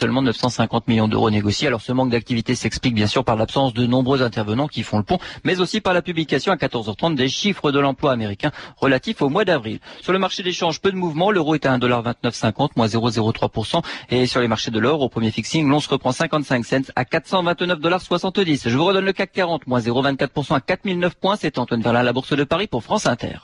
seulement 0.00 0.22
950 0.22 0.88
millions 0.88 1.08
d'euros 1.08 1.28
négociés. 1.28 1.66
Alors 1.66 1.82
ce 1.82 1.92
manque 1.92 2.10
d'activité 2.10 2.54
s'explique 2.54 2.94
bien 2.94 3.06
sûr 3.06 3.22
par 3.22 3.36
l'absence 3.36 3.74
de 3.74 3.84
nombreux 3.84 4.22
intervenants 4.22 4.66
qui 4.66 4.82
font 4.82 4.96
le 4.96 5.04
pont, 5.04 5.18
mais 5.44 5.60
aussi 5.60 5.82
par 5.82 5.92
la 5.92 6.00
publication 6.00 6.52
à 6.52 6.56
14h30 6.56 7.16
des 7.16 7.28
chiffres 7.28 7.70
de 7.70 7.78
l'emploi 7.78 8.12
américain 8.12 8.50
relatifs 8.78 9.20
au 9.20 9.28
mois 9.28 9.44
d'avril. 9.44 9.78
Sur 10.00 10.14
le 10.14 10.18
marché 10.18 10.42
des 10.42 10.52
changes, 10.52 10.80
peu 10.80 10.90
de 10.90 10.96
mouvements. 10.96 11.30
L'euro 11.30 11.54
est 11.54 11.66
à 11.66 11.76
1,2950, 11.76 12.70
moins 12.76 12.86
0,03%. 12.86 13.82
Et 14.08 14.26
sur 14.26 14.40
les 14.40 14.48
marchés 14.48 14.70
de 14.70 14.78
l'or, 14.78 15.02
au 15.02 15.10
premier 15.10 15.30
fixing, 15.30 15.68
l'on 15.68 15.80
se 15.80 15.88
reprend 15.90 16.12
55 16.12 16.64
cents 16.64 16.76
à 16.96 17.04
429,70 17.04 18.70
Je 18.70 18.76
vous 18.76 18.86
redonne 18.86 19.04
le 19.04 19.12
CAC 19.12 19.32
40, 19.32 19.66
moins 19.66 19.80
0,24% 19.80 20.54
à 20.54 20.60
4009 20.60 21.14
points. 21.16 21.36
C'est 21.38 21.58
Antoine 21.58 21.82
Verlin 21.82 22.02
la 22.02 22.14
Bourse 22.14 22.34
de 22.34 22.44
Paris 22.44 22.68
pour 22.68 22.82
France 22.82 23.06
Inter. 23.06 23.36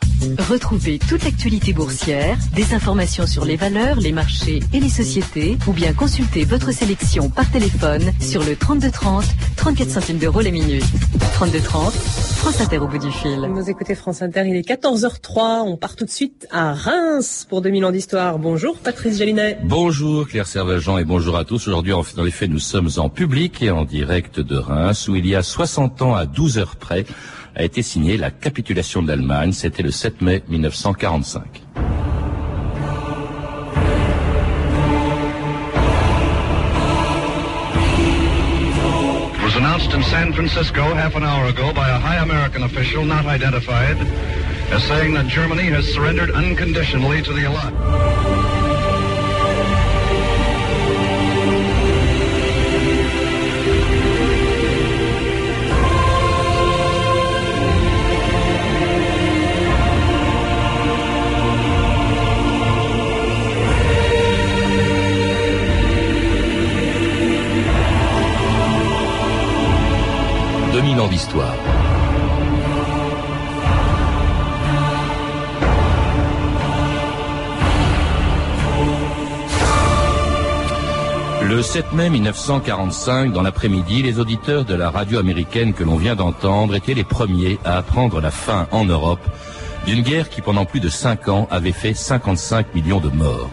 Retrouvez 0.48 0.98
toute 0.98 1.22
l'actualité 1.22 1.74
boursière, 1.74 2.38
des 2.54 2.72
informations 2.72 3.26
sur 3.26 3.44
les 3.44 3.56
valeurs, 3.56 3.96
les 3.96 4.12
marchés 4.12 4.60
et 4.72 4.80
les 4.80 4.88
sociétés, 4.88 5.58
ou 5.66 5.72
bien 5.72 5.92
consultez 5.92 6.45
votre 6.46 6.72
sélection 6.72 7.28
par 7.28 7.50
téléphone 7.50 8.02
sur 8.20 8.44
le 8.44 8.54
3230, 8.54 9.24
34 9.56 9.90
centimes 9.90 10.18
d'euros 10.18 10.40
les 10.40 10.52
minutes. 10.52 10.84
3230, 11.34 11.92
France 11.92 12.60
Inter 12.60 12.78
au 12.78 12.86
bout 12.86 12.98
du 12.98 13.10
fil. 13.10 13.48
Vous 13.50 13.68
écoutez 13.68 13.94
France 13.94 14.22
Inter, 14.22 14.44
il 14.46 14.56
est 14.56 14.68
14h03. 14.68 15.62
On 15.66 15.76
part 15.76 15.96
tout 15.96 16.04
de 16.04 16.10
suite 16.10 16.46
à 16.52 16.72
Reims 16.72 17.46
pour 17.48 17.62
2000 17.62 17.84
ans 17.84 17.90
d'histoire. 17.90 18.38
Bonjour 18.38 18.76
Patrice 18.78 19.18
Jalinet. 19.18 19.58
Bonjour 19.64 20.28
Claire 20.28 20.46
Servagent 20.46 21.00
et 21.00 21.04
bonjour 21.04 21.36
à 21.36 21.44
tous. 21.44 21.66
Aujourd'hui, 21.66 21.92
dans 22.16 22.22
les 22.22 22.30
faits, 22.30 22.50
nous 22.50 22.60
sommes 22.60 22.90
en 22.98 23.08
public 23.08 23.60
et 23.62 23.70
en 23.70 23.84
direct 23.84 24.38
de 24.38 24.56
Reims 24.56 25.08
où 25.08 25.16
il 25.16 25.26
y 25.26 25.34
a 25.34 25.42
60 25.42 26.02
ans 26.02 26.14
à 26.14 26.26
12 26.26 26.58
heures 26.58 26.76
près 26.76 27.04
a 27.56 27.64
été 27.64 27.82
signée 27.82 28.18
la 28.18 28.30
capitulation 28.30 29.02
de 29.02 29.08
l'Allemagne. 29.08 29.52
C'était 29.52 29.82
le 29.82 29.90
7 29.90 30.20
mai 30.20 30.44
1945. 30.48 31.65
San 40.16 40.32
Francisco 40.32 40.94
half 40.94 41.14
an 41.14 41.22
hour 41.22 41.44
ago 41.44 41.74
by 41.74 41.90
a 41.90 41.98
high 41.98 42.16
American 42.22 42.62
official 42.62 43.04
not 43.04 43.26
identified 43.26 43.98
as 44.72 44.82
saying 44.84 45.12
that 45.12 45.26
Germany 45.26 45.64
has 45.64 45.84
surrendered 45.92 46.30
unconditionally 46.30 47.20
to 47.20 47.34
the 47.34 47.44
Allies. 47.44 48.35
2000 70.86 71.00
ans 71.00 71.08
d'histoire. 71.08 71.56
Le 81.42 81.60
7 81.60 81.92
mai 81.92 82.08
1945, 82.08 83.32
dans 83.32 83.42
l'après-midi, 83.42 84.02
les 84.02 84.20
auditeurs 84.20 84.64
de 84.64 84.74
la 84.74 84.90
radio 84.90 85.18
américaine 85.18 85.74
que 85.74 85.82
l'on 85.82 85.96
vient 85.96 86.14
d'entendre 86.14 86.76
étaient 86.76 86.94
les 86.94 87.02
premiers 87.02 87.58
à 87.64 87.78
apprendre 87.78 88.20
la 88.20 88.30
fin 88.30 88.68
en 88.70 88.84
Europe 88.84 89.26
d'une 89.86 90.02
guerre 90.02 90.28
qui 90.28 90.40
pendant 90.40 90.66
plus 90.66 90.80
de 90.80 90.88
5 90.88 91.28
ans 91.28 91.48
avait 91.50 91.72
fait 91.72 91.94
55 91.94 92.76
millions 92.76 93.00
de 93.00 93.08
morts. 93.08 93.50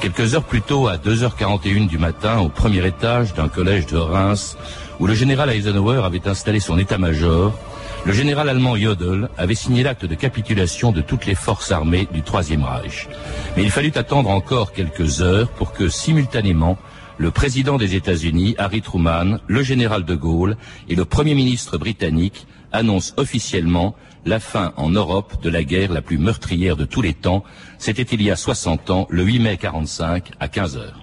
Quelques 0.00 0.34
heures 0.34 0.44
plus 0.44 0.62
tôt, 0.62 0.88
à 0.88 0.96
2h41 0.96 1.86
du 1.86 1.98
matin, 1.98 2.38
au 2.38 2.48
premier 2.48 2.84
étage 2.86 3.34
d'un 3.34 3.48
collège 3.48 3.86
de 3.86 3.96
Reims, 3.96 4.56
où 5.00 5.06
le 5.06 5.14
général 5.14 5.50
Eisenhower 5.50 6.02
avait 6.04 6.26
installé 6.28 6.60
son 6.60 6.78
état-major, 6.78 7.56
le 8.04 8.12
général 8.12 8.48
allemand 8.48 8.76
Jodl 8.76 9.28
avait 9.36 9.54
signé 9.54 9.82
l'acte 9.82 10.06
de 10.06 10.14
capitulation 10.14 10.92
de 10.92 11.00
toutes 11.00 11.26
les 11.26 11.34
forces 11.34 11.72
armées 11.72 12.08
du 12.12 12.22
Troisième 12.22 12.64
Reich. 12.64 13.08
Mais 13.56 13.62
il 13.62 13.70
fallut 13.70 13.92
attendre 13.96 14.30
encore 14.30 14.72
quelques 14.72 15.20
heures 15.20 15.48
pour 15.50 15.72
que, 15.72 15.88
simultanément, 15.88 16.78
le 17.18 17.30
président 17.30 17.76
des 17.76 17.96
États-Unis, 17.96 18.54
Harry 18.58 18.80
Truman, 18.80 19.38
le 19.46 19.62
général 19.62 20.04
de 20.04 20.14
Gaulle 20.14 20.56
et 20.88 20.94
le 20.94 21.04
premier 21.04 21.34
ministre 21.34 21.76
britannique 21.76 22.46
annoncent 22.72 23.14
officiellement 23.16 23.94
la 24.24 24.40
fin 24.40 24.72
en 24.76 24.90
Europe 24.90 25.42
de 25.42 25.50
la 25.50 25.64
guerre 25.64 25.92
la 25.92 26.02
plus 26.02 26.18
meurtrière 26.18 26.76
de 26.76 26.84
tous 26.84 27.02
les 27.02 27.14
temps. 27.14 27.42
C'était 27.78 28.02
il 28.02 28.22
y 28.22 28.30
a 28.30 28.36
60 28.36 28.90
ans, 28.90 29.06
le 29.10 29.24
8 29.24 29.38
mai 29.40 29.56
45, 29.56 30.30
à 30.38 30.48
15 30.48 30.76
heures. 30.76 31.00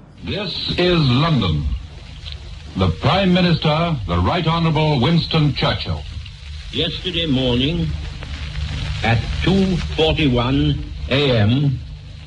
The 2.77 2.89
Prime 2.99 3.33
Minister, 3.33 3.95
the 4.05 4.19
Right 4.19 4.45
Honourable 4.45 4.99
Winston 4.99 5.53
Churchill. 5.53 6.01
Yesterday 6.73 7.25
morning, 7.25 7.87
at 9.01 9.17
2.41 9.43 10.75
a.m., 11.09 11.79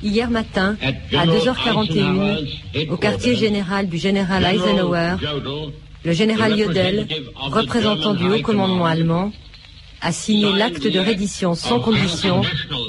Hier 0.02 0.30
matin, 0.30 0.78
à 0.80 1.26
2h41, 1.26 2.88
au 2.88 2.96
quartier 2.96 3.34
général 3.36 3.88
du 3.88 3.98
général 3.98 4.42
Eisenhower, 4.44 5.16
le 6.04 6.12
général 6.12 6.56
Jodl, 6.56 7.06
représentant 7.36 8.14
du 8.14 8.30
haut 8.30 8.40
commandement 8.40 8.86
allemand, 8.86 9.32
a 10.00 10.12
signé 10.12 10.50
l'acte 10.52 10.86
de 10.86 10.98
reddition 10.98 11.54
sans 11.54 11.80
condition 11.80 12.40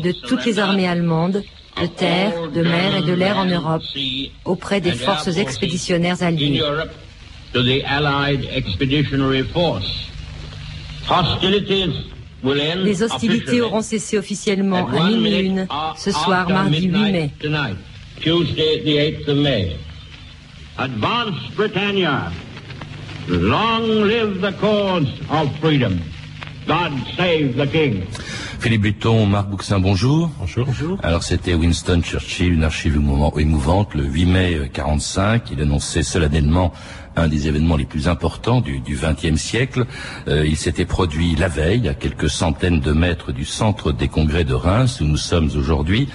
de 0.01 0.13
toutes 0.13 0.45
les 0.45 0.59
armées 0.59 0.87
allemandes, 0.87 1.43
de 1.81 1.87
terre, 1.87 2.49
de 2.53 2.61
mer 2.61 2.95
et 2.97 3.01
de 3.01 3.11
l'air 3.11 3.37
en 3.37 3.45
Europe, 3.45 3.83
auprès 4.45 4.79
des 4.79 4.91
forces 4.93 5.35
expéditionnaires 5.35 6.23
alliées. 6.23 6.61
Les 12.83 13.03
hostilités 13.03 13.61
auront 13.61 13.81
cessé 13.81 14.17
officiellement 14.17 14.87
à 14.87 15.09
minuit 15.09 15.39
une 15.39 15.67
ce 15.97 16.11
soir, 16.11 16.49
mardi 16.49 16.87
8 16.87 17.31
mai. 19.33 19.69
Advance 20.77 21.35
Britannia. 21.57 22.31
Long 23.27 24.05
live 24.05 24.39
the 24.41 24.53
cause 24.61 25.07
of 25.29 25.49
freedom. 25.59 25.99
God 26.67 26.93
save 27.17 27.57
the 27.57 27.67
King. 27.69 28.03
Philippe 28.59 28.81
Buton, 28.81 29.25
Marc 29.25 29.49
Bouxin, 29.49 29.79
bonjour. 29.79 30.29
Bonjour. 30.39 30.97
Alors 31.03 31.23
c'était 31.23 31.53
Winston 31.53 32.01
Churchill, 32.01 32.53
une 32.53 32.63
archive 32.63 32.95
émouvante, 32.95 33.93
le 33.93 34.03
8 34.03 34.25
mai 34.25 34.69
45. 34.71 35.51
Il 35.51 35.61
annonçait 35.61 36.03
solennellement 36.03 36.71
un 37.15 37.27
des 37.27 37.47
événements 37.47 37.75
les 37.75 37.85
plus 37.85 38.07
importants 38.07 38.61
du 38.61 38.81
XXe 38.87 39.39
siècle. 39.39 39.85
Euh, 40.27 40.45
il 40.45 40.57
s'était 40.57 40.85
produit 40.85 41.35
la 41.35 41.47
veille, 41.47 41.87
à 41.87 41.93
quelques 41.93 42.29
centaines 42.29 42.79
de 42.79 42.91
mètres 42.91 43.31
du 43.31 43.45
centre 43.45 43.91
des 43.91 44.07
congrès 44.07 44.43
de 44.43 44.53
Reims, 44.53 45.01
où 45.01 45.05
nous 45.05 45.17
sommes 45.17 45.49
aujourd'hui. 45.55 46.09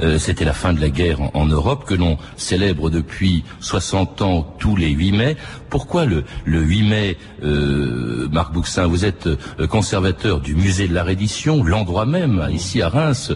Euh, 0.00 0.18
C'était 0.18 0.44
la 0.44 0.52
fin 0.52 0.72
de 0.72 0.80
la 0.80 0.88
guerre 0.88 1.18
en, 1.34 1.46
Europe, 1.46 1.84
que 1.86 1.94
l'on 1.94 2.18
célèbre 2.36 2.90
depuis 2.90 3.44
60 3.60 4.22
ans 4.22 4.54
tous 4.58 4.76
les 4.76 4.90
8 4.90 5.12
mai. 5.12 5.36
Pourquoi 5.68 6.04
le, 6.04 6.24
le 6.44 6.60
8 6.60 6.82
mai, 6.82 7.16
euh, 7.42 8.28
Marc 8.30 8.52
Bouxin, 8.52 8.86
vous 8.86 9.04
êtes 9.04 9.28
conservateur 9.68 10.40
du 10.40 10.54
musée 10.54 10.88
de 10.88 10.94
la 10.94 11.04
reddition, 11.04 11.62
l'endroit 11.62 12.06
même, 12.06 12.46
ici 12.52 12.82
à 12.82 12.88
Reims, 12.88 13.32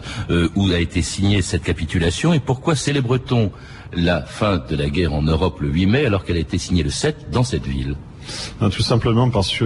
où 0.55 0.69
a 0.71 0.79
été 0.79 1.01
signée 1.01 1.41
cette 1.41 1.63
capitulation, 1.63 2.33
et 2.33 2.39
pourquoi 2.39 2.75
célèbre-t-on 2.75 3.51
la 3.95 4.21
fin 4.21 4.61
de 4.69 4.75
la 4.75 4.89
guerre 4.89 5.13
en 5.13 5.21
Europe 5.21 5.59
le 5.61 5.69
8 5.69 5.85
mai 5.85 6.05
alors 6.05 6.23
qu'elle 6.23 6.37
a 6.37 6.41
été 6.41 6.57
signée 6.57 6.83
le 6.83 6.89
7 6.89 7.31
dans 7.31 7.43
cette 7.43 7.65
ville. 7.65 7.95
Tout 8.59 8.81
simplement 8.81 9.29
parce 9.29 9.55
que 9.55 9.65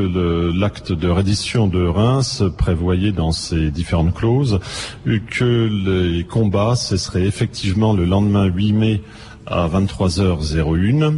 l'acte 0.54 0.92
de 0.92 1.08
reddition 1.08 1.68
de 1.68 1.86
Reims 1.86 2.44
prévoyait 2.58 3.12
dans 3.12 3.32
ses 3.32 3.72
différentes 3.72 4.14
clauses 4.14 4.60
que 5.06 5.70
les 6.14 6.26
combats 6.26 6.76
cesseraient 6.76 7.26
effectivement 7.26 7.94
le 7.94 8.06
lendemain 8.06 8.46
8 8.46 8.74
mai 8.74 9.02
à 9.50 9.68
23h01. 9.68 11.18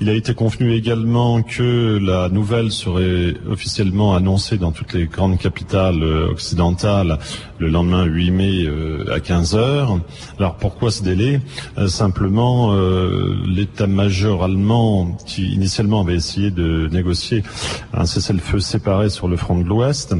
Il 0.00 0.08
a 0.08 0.12
été 0.12 0.34
convenu 0.34 0.72
également 0.72 1.42
que 1.42 1.98
la 2.00 2.28
nouvelle 2.28 2.70
serait 2.70 3.34
officiellement 3.48 4.14
annoncée 4.14 4.56
dans 4.56 4.72
toutes 4.72 4.92
les 4.92 5.06
grandes 5.06 5.38
capitales 5.38 6.02
euh, 6.02 6.30
occidentales 6.30 7.18
le 7.58 7.68
lendemain 7.68 8.04
8 8.04 8.30
mai 8.30 8.64
euh, 8.64 9.12
à 9.12 9.18
15h. 9.18 10.00
Alors 10.38 10.56
pourquoi 10.56 10.90
ce 10.90 11.02
délai? 11.02 11.40
Euh, 11.78 11.88
Simplement 11.88 12.72
l'état-major 13.46 14.42
allemand 14.42 15.16
qui 15.26 15.52
initialement 15.52 16.00
avait 16.00 16.14
essayé 16.14 16.50
de 16.50 16.88
négocier 16.90 17.42
un 17.92 18.06
cessez-le-feu 18.06 18.60
séparé 18.60 19.10
sur 19.10 19.28
le 19.28 19.36
front 19.36 19.58
de 19.58 19.64
l'Ouest. 19.64 20.14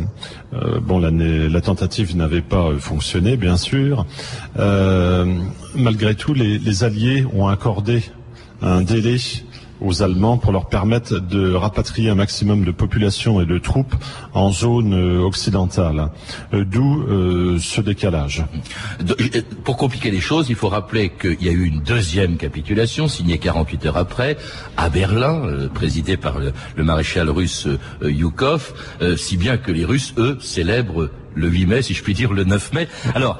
bon, 0.82 0.98
la, 0.98 1.10
la 1.10 1.60
tentative 1.60 2.16
n'avait 2.16 2.42
pas 2.42 2.70
fonctionné, 2.78 3.36
bien 3.36 3.56
sûr. 3.56 4.06
Malgré 5.74 6.14
tout, 6.14 6.34
les, 6.34 6.84
Alliés 6.84 7.24
ont 7.34 7.46
accordé 7.46 8.02
un 8.60 8.82
délai 8.82 9.18
aux 9.80 10.02
Allemands 10.02 10.38
pour 10.38 10.52
leur 10.52 10.68
permettre 10.68 11.18
de 11.18 11.54
rapatrier 11.54 12.10
un 12.10 12.14
maximum 12.14 12.64
de 12.64 12.70
population 12.70 13.40
et 13.40 13.46
de 13.46 13.58
troupes 13.58 13.94
en 14.32 14.52
zone 14.52 14.94
euh, 14.94 15.20
occidentale. 15.20 16.10
Euh, 16.54 16.64
d'où 16.64 17.02
euh, 17.02 17.58
ce 17.58 17.80
décalage. 17.80 18.44
Pour 19.64 19.76
compliquer 19.76 20.10
les 20.10 20.20
choses, 20.20 20.48
il 20.48 20.54
faut 20.54 20.68
rappeler 20.68 21.10
qu'il 21.10 21.42
y 21.42 21.48
a 21.48 21.52
eu 21.52 21.64
une 21.64 21.80
deuxième 21.80 22.36
capitulation 22.36 23.08
signée 23.08 23.38
48 23.38 23.86
heures 23.86 23.96
après 23.96 24.36
à 24.76 24.88
Berlin, 24.88 25.68
présidée 25.74 26.16
par 26.16 26.38
le, 26.38 26.52
maréchal 26.84 27.28
russe 27.28 27.66
Yukov, 28.02 28.74
si 29.16 29.36
bien 29.36 29.56
que 29.56 29.72
les 29.72 29.84
Russes, 29.84 30.14
eux, 30.16 30.38
célèbrent 30.40 31.10
le 31.34 31.48
8 31.48 31.66
mai, 31.66 31.82
si 31.82 31.94
je 31.94 32.02
puis 32.02 32.14
dire, 32.14 32.32
le 32.32 32.44
9 32.44 32.72
mai. 32.72 32.88
Alors, 33.14 33.38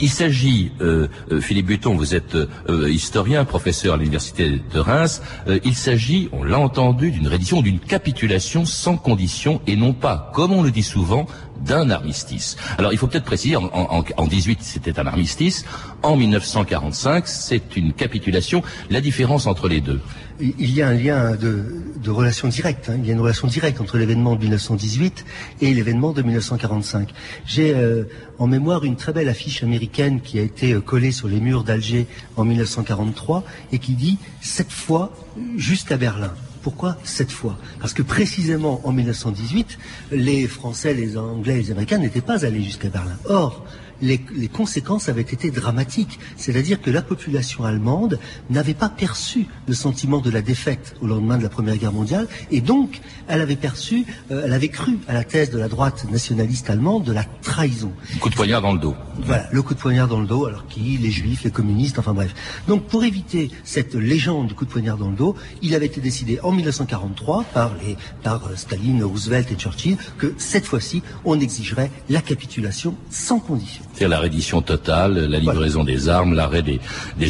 il 0.00 0.08
s'agit, 0.08 0.72
euh, 0.80 1.08
euh, 1.30 1.40
Philippe 1.40 1.66
Buton, 1.66 1.94
vous 1.94 2.14
êtes 2.14 2.34
euh, 2.34 2.90
historien, 2.90 3.44
professeur 3.44 3.94
à 3.94 3.96
l'université 3.96 4.60
de 4.72 4.78
Reims, 4.78 5.22
il 5.64 5.74
s'agit, 5.74 6.28
on 6.32 6.42
l'a 6.42 6.58
entendu, 6.58 7.10
d'une 7.10 7.28
reddition, 7.28 7.62
d'une 7.62 7.80
capitulation 7.80 8.64
sans 8.64 8.96
condition 8.96 9.60
et 9.66 9.76
non 9.76 9.92
pas, 9.92 10.30
comme 10.34 10.52
on 10.52 10.62
le 10.62 10.70
dit 10.70 10.82
souvent, 10.82 11.26
d'un 11.60 11.90
armistice. 11.90 12.56
Alors 12.78 12.92
il 12.92 12.98
faut 12.98 13.06
peut-être 13.06 13.24
préciser, 13.24 13.56
en, 13.56 13.64
en, 13.72 14.04
en 14.16 14.26
18 14.26 14.58
c'était 14.62 14.98
un 14.98 15.06
armistice, 15.06 15.64
en 16.02 16.16
1945 16.16 17.26
c'est 17.26 17.76
une 17.76 17.92
capitulation. 17.92 18.62
La 18.90 19.00
différence 19.00 19.46
entre 19.46 19.68
les 19.68 19.80
deux 19.80 20.00
Il 20.40 20.70
y 20.70 20.82
a 20.82 20.88
un 20.88 20.94
lien 20.94 21.36
de, 21.36 22.10
relation 22.10 22.48
directe, 22.48 22.88
hein. 22.88 22.96
il 22.98 23.06
y 23.06 23.10
a 23.10 23.12
une 23.12 23.20
relation 23.20 23.46
directe 23.46 23.80
entre 23.80 23.98
l'événement 23.98 24.34
de 24.36 24.42
1918 24.42 25.24
et 25.60 25.74
l'événement 25.74 26.12
de 26.12 26.22
1945. 26.22 27.10
J'ai 27.46 27.74
euh, 27.74 28.04
en 28.38 28.46
mémoire 28.46 28.84
une 28.84 28.96
très 28.96 29.12
belle 29.12 29.28
affiche 29.28 29.62
américaine 29.62 30.20
qui 30.20 30.38
a 30.38 30.42
été 30.42 30.72
euh, 30.72 30.80
collée 30.80 31.12
sur 31.12 31.28
les 31.28 31.40
murs 31.40 31.64
d'Alger 31.64 32.06
en 32.36 32.44
1943 32.44 33.44
et 33.72 33.78
qui 33.78 33.92
dit 33.92 34.18
«cette 34.40 34.72
fois 34.72 35.12
jusqu'à 35.56 35.96
Berlin». 35.96 36.32
Pourquoi 36.62 36.96
cette 37.04 37.30
fois? 37.30 37.56
Parce 37.80 37.94
que 37.94 38.02
précisément 38.02 38.80
en 38.84 38.92
1918, 38.92 39.78
les 40.12 40.46
Français, 40.46 40.94
les 40.94 41.16
Anglais 41.16 41.56
les 41.56 41.70
Américains 41.70 41.98
n'étaient 41.98 42.20
pas 42.20 42.44
allés 42.44 42.62
jusqu'à 42.62 42.88
Berlin. 42.88 43.16
Or, 43.28 43.64
les, 44.02 44.48
conséquences 44.48 45.08
avaient 45.08 45.20
été 45.22 45.50
dramatiques. 45.50 46.18
C'est-à-dire 46.36 46.80
que 46.80 46.90
la 46.90 47.02
population 47.02 47.64
allemande 47.64 48.18
n'avait 48.48 48.74
pas 48.74 48.88
perçu 48.88 49.46
le 49.66 49.74
sentiment 49.74 50.18
de 50.18 50.30
la 50.30 50.42
défaite 50.42 50.96
au 51.00 51.06
lendemain 51.06 51.38
de 51.38 51.42
la 51.42 51.48
Première 51.48 51.76
Guerre 51.76 51.92
mondiale, 51.92 52.26
et 52.50 52.60
donc 52.60 53.00
elle 53.28 53.40
avait 53.40 53.56
perçu, 53.56 54.04
euh, 54.30 54.42
elle 54.44 54.52
avait 54.52 54.68
cru 54.68 54.98
à 55.08 55.14
la 55.14 55.24
thèse 55.24 55.50
de 55.50 55.58
la 55.58 55.68
droite 55.68 56.06
nationaliste 56.10 56.70
allemande 56.70 57.04
de 57.04 57.12
la 57.12 57.24
trahison. 57.24 57.92
Le 58.14 58.18
coup 58.18 58.30
de 58.30 58.34
poignard 58.34 58.62
dans 58.62 58.72
le 58.72 58.78
dos. 58.78 58.94
Voilà, 59.22 59.48
le 59.52 59.62
coup 59.62 59.74
de 59.74 59.78
poignard 59.78 60.08
dans 60.08 60.20
le 60.20 60.26
dos, 60.26 60.46
alors 60.46 60.66
qui 60.66 60.98
Les 60.98 61.10
juifs, 61.10 61.44
les 61.44 61.50
communistes, 61.50 61.98
enfin 61.98 62.14
bref. 62.14 62.34
Donc 62.66 62.86
pour 62.86 63.04
éviter 63.04 63.50
cette 63.64 63.94
légende 63.94 64.48
du 64.48 64.54
coup 64.54 64.64
de 64.64 64.70
poignard 64.70 64.96
dans 64.96 65.10
le 65.10 65.16
dos, 65.16 65.36
il 65.62 65.74
avait 65.74 65.86
été 65.86 66.00
décidé 66.00 66.40
en 66.42 66.52
1943 66.52 67.44
par, 67.54 67.72
les, 67.84 67.96
par 68.22 68.46
euh, 68.46 68.56
Staline, 68.56 69.02
Roosevelt 69.04 69.50
et 69.50 69.56
Churchill 69.56 69.96
que 70.18 70.34
cette 70.38 70.66
fois-ci, 70.66 71.02
on 71.24 71.38
exigerait 71.38 71.90
la 72.08 72.20
capitulation 72.20 72.96
sans 73.10 73.38
condition 73.38 73.82
c'est 73.94 74.08
la 74.08 74.18
reddition 74.18 74.62
totale, 74.62 75.26
la 75.26 75.38
livraison 75.38 75.84
des 75.84 76.08
armes, 76.08 76.34
l'arrêt 76.34 76.62
des, 76.62 76.80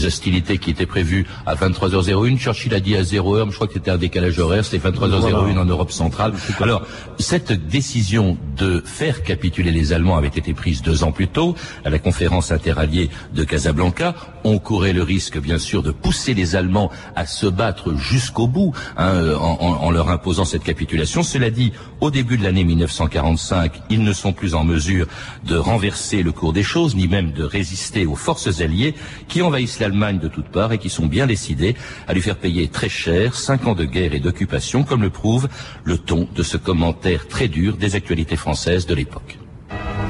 hostilités 0.05 0.59
qui 0.59 0.71
étaient 0.71 0.87
prévues 0.87 1.27
à 1.47 1.55
23h01. 1.55 2.39
Churchill 2.39 2.75
a 2.75 2.81
dit 2.81 2.97
à 2.97 3.03
0h, 3.03 3.51
je 3.51 3.55
crois 3.55 3.67
que 3.67 3.75
c'était 3.75 3.91
un 3.91 3.99
décalage 3.99 4.39
horaire, 4.39 4.65
c'était 4.65 4.89
23h01 4.89 5.59
en 5.59 5.65
Europe 5.65 5.91
centrale. 5.91 6.33
Alors, 6.61 6.83
cette 7.19 7.53
décision 7.53 8.39
de 8.57 8.83
faire 8.85 9.23
capituler 9.23 9.71
les 9.71 9.93
Allemands 9.93 10.17
avait 10.17 10.29
été 10.29 10.55
prise 10.55 10.83
deux 10.83 11.05
ans 11.05 11.13
plus 11.13 11.29
tôt 11.29 11.55
à 11.85 11.91
la 11.91 11.99
conférence 11.99 12.53
interalliée 12.53 13.11
de 13.35 13.45
Casablanca. 13.45 14.15
On 14.45 14.59
courait 14.59 14.93
le 14.93 15.03
risque, 15.03 15.39
bien 15.39 15.59
sûr, 15.59 15.83
de 15.83 15.91
pousser 15.91 16.35
les 16.35 16.57
Allemands 16.57 16.91
à 17.15 17.27
se 17.27 17.47
battre 17.47 17.95
jusqu'au 17.97 18.47
bout 18.47 18.73
hein, 18.97 19.35
en, 19.35 19.59
en 19.61 19.91
leur 19.91 20.09
imposant 20.09 20.45
cette 20.45 20.65
capitulation. 20.65 21.23
Cela 21.23 21.51
dit, 21.51 21.73
au 22.01 22.11
début 22.11 22.39
de 22.39 22.45
l'année 22.45 22.65
1945, 22.65 23.73
ils 23.91 24.03
ne 24.03 24.13
sont 24.13 24.33
plus 24.33 24.55
en 24.55 24.65
mesure 24.65 25.07
de 25.45 25.57
renverser 25.57 26.23
le 26.23 26.33
cours 26.33 26.50
des 26.53 26.63
choses, 26.63 26.95
ni 26.97 27.09
même 27.09 27.33
de 27.33 27.45
résister 27.45 28.07
aux 28.07 28.15
forces 28.15 28.61
alliées 28.61 28.95
qui 29.29 29.43
envahissent 29.43 29.81
l'Allemagne 29.81 30.19
de 30.19 30.29
toutes 30.29 30.49
parts 30.49 30.73
et 30.73 30.79
qui 30.79 30.91
sont 30.91 31.07
bien 31.07 31.27
décidées 31.27 31.75
à 32.09 32.15
lui 32.15 32.21
faire 32.23 32.37
payer 32.37 32.69
très 32.69 32.89
cher 32.89 33.35
cinq 33.35 33.67
ans 33.67 33.75
de 33.75 33.85
guerre 33.85 34.15
et 34.15 34.21
d'occupation, 34.21 34.83
comme 34.83 35.03
le 35.03 35.11
prouve 35.11 35.49
le 35.85 35.99
ton 35.99 36.29
de 36.35 36.43
ce 36.43 36.57
commentaire 36.57 37.29
très 37.29 37.49
dur 37.49 37.77
des 37.77 37.95
actualités 37.97 38.37
françaises 38.37 38.87
de 38.87 38.95
l'époque. 38.95 39.39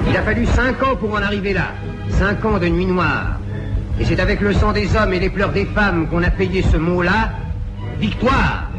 Il 0.08 0.16
a 0.16 0.22
fallu 0.22 0.46
cinq 0.46 0.82
ans 0.82 0.96
pour 0.96 1.12
en 1.12 1.22
arriver 1.22 1.52
là, 1.52 1.72
cinq 2.10 2.44
ans 2.44 2.58
de 2.58 2.69
nuit 2.69 2.86
noire. 2.86 3.38
Et 4.00 4.04
c'est 4.04 4.19
avec 4.19 4.40
le 4.40 4.54
sang 4.54 4.72
des 4.72 4.96
hommes 4.96 5.12
et 5.12 5.20
les 5.20 5.31
pleurs 5.31 5.52
des 5.52 5.66
femmes 5.66 6.08
qu'on 6.08 6.22
a 6.22 6.31
payé 6.31 6.62
ce 6.62 6.76
mot-là, 6.76 7.32
victoire. 7.98 8.70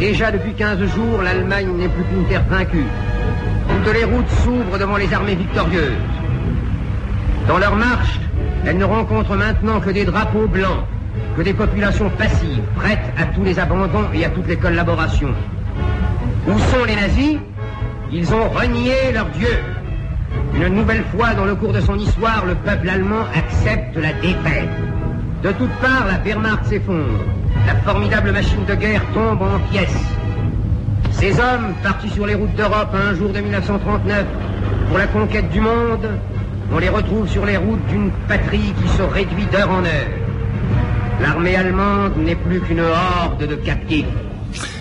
Déjà 0.00 0.32
depuis 0.32 0.54
15 0.54 0.84
jours, 0.94 1.22
l'Allemagne 1.22 1.70
n'est 1.76 1.88
plus 1.88 2.04
qu'une 2.04 2.24
terre 2.26 2.44
vaincue. 2.48 2.86
Les 3.86 4.04
routes 4.04 4.30
s'ouvrent 4.44 4.78
devant 4.78 4.96
les 4.96 5.12
armées 5.12 5.34
victorieuses. 5.34 5.92
Dans 7.48 7.58
leur 7.58 7.74
marche, 7.74 8.20
elles 8.64 8.78
ne 8.78 8.84
rencontrent 8.84 9.34
maintenant 9.34 9.80
que 9.80 9.90
des 9.90 10.04
drapeaux 10.04 10.46
blancs, 10.46 10.84
que 11.36 11.42
des 11.42 11.52
populations 11.52 12.08
passives, 12.10 12.62
prêtes 12.76 13.12
à 13.18 13.24
tous 13.26 13.42
les 13.42 13.58
abandons 13.58 14.06
et 14.14 14.24
à 14.24 14.30
toutes 14.30 14.46
les 14.46 14.56
collaborations. 14.56 15.34
Où 16.46 16.58
sont 16.58 16.84
les 16.86 16.94
nazis? 16.94 17.38
Ils 18.12 18.32
ont 18.32 18.48
renié 18.48 18.94
leur 19.12 19.26
Dieu. 19.30 19.58
Une 20.54 20.74
nouvelle 20.74 21.04
fois 21.14 21.34
dans 21.34 21.44
le 21.44 21.56
cours 21.56 21.72
de 21.72 21.80
son 21.80 21.98
histoire, 21.98 22.46
le 22.46 22.54
peuple 22.54 22.88
allemand 22.88 23.24
accepte 23.34 23.96
la 23.96 24.12
défaite. 24.12 24.70
De 25.42 25.50
toutes 25.52 25.76
parts, 25.82 26.06
la 26.06 26.18
Wehrmacht 26.18 26.64
s'effondre. 26.66 27.24
La 27.66 27.74
formidable 27.76 28.32
machine 28.32 28.64
de 28.66 28.74
guerre 28.76 29.02
tombe 29.12 29.42
en 29.42 29.58
pièces. 29.70 30.19
Ces 31.20 31.38
hommes, 31.38 31.74
partis 31.82 32.08
sur 32.08 32.24
les 32.24 32.34
routes 32.34 32.54
d'Europe 32.54 32.94
un 32.94 33.14
jour 33.14 33.28
de 33.28 33.40
1939 33.40 34.24
pour 34.88 34.96
la 34.96 35.06
conquête 35.06 35.50
du 35.50 35.60
monde, 35.60 36.08
on 36.72 36.78
les 36.78 36.88
retrouve 36.88 37.28
sur 37.28 37.44
les 37.44 37.58
routes 37.58 37.86
d'une 37.88 38.10
patrie 38.26 38.72
qui 38.82 38.88
se 38.96 39.02
réduit 39.02 39.44
d'heure 39.52 39.70
en 39.70 39.84
heure. 39.84 40.08
L'armée 41.20 41.56
allemande 41.56 42.16
n'est 42.16 42.36
plus 42.36 42.58
qu'une 42.62 42.80
horde 42.80 43.46
de 43.46 43.54
captifs 43.54 44.06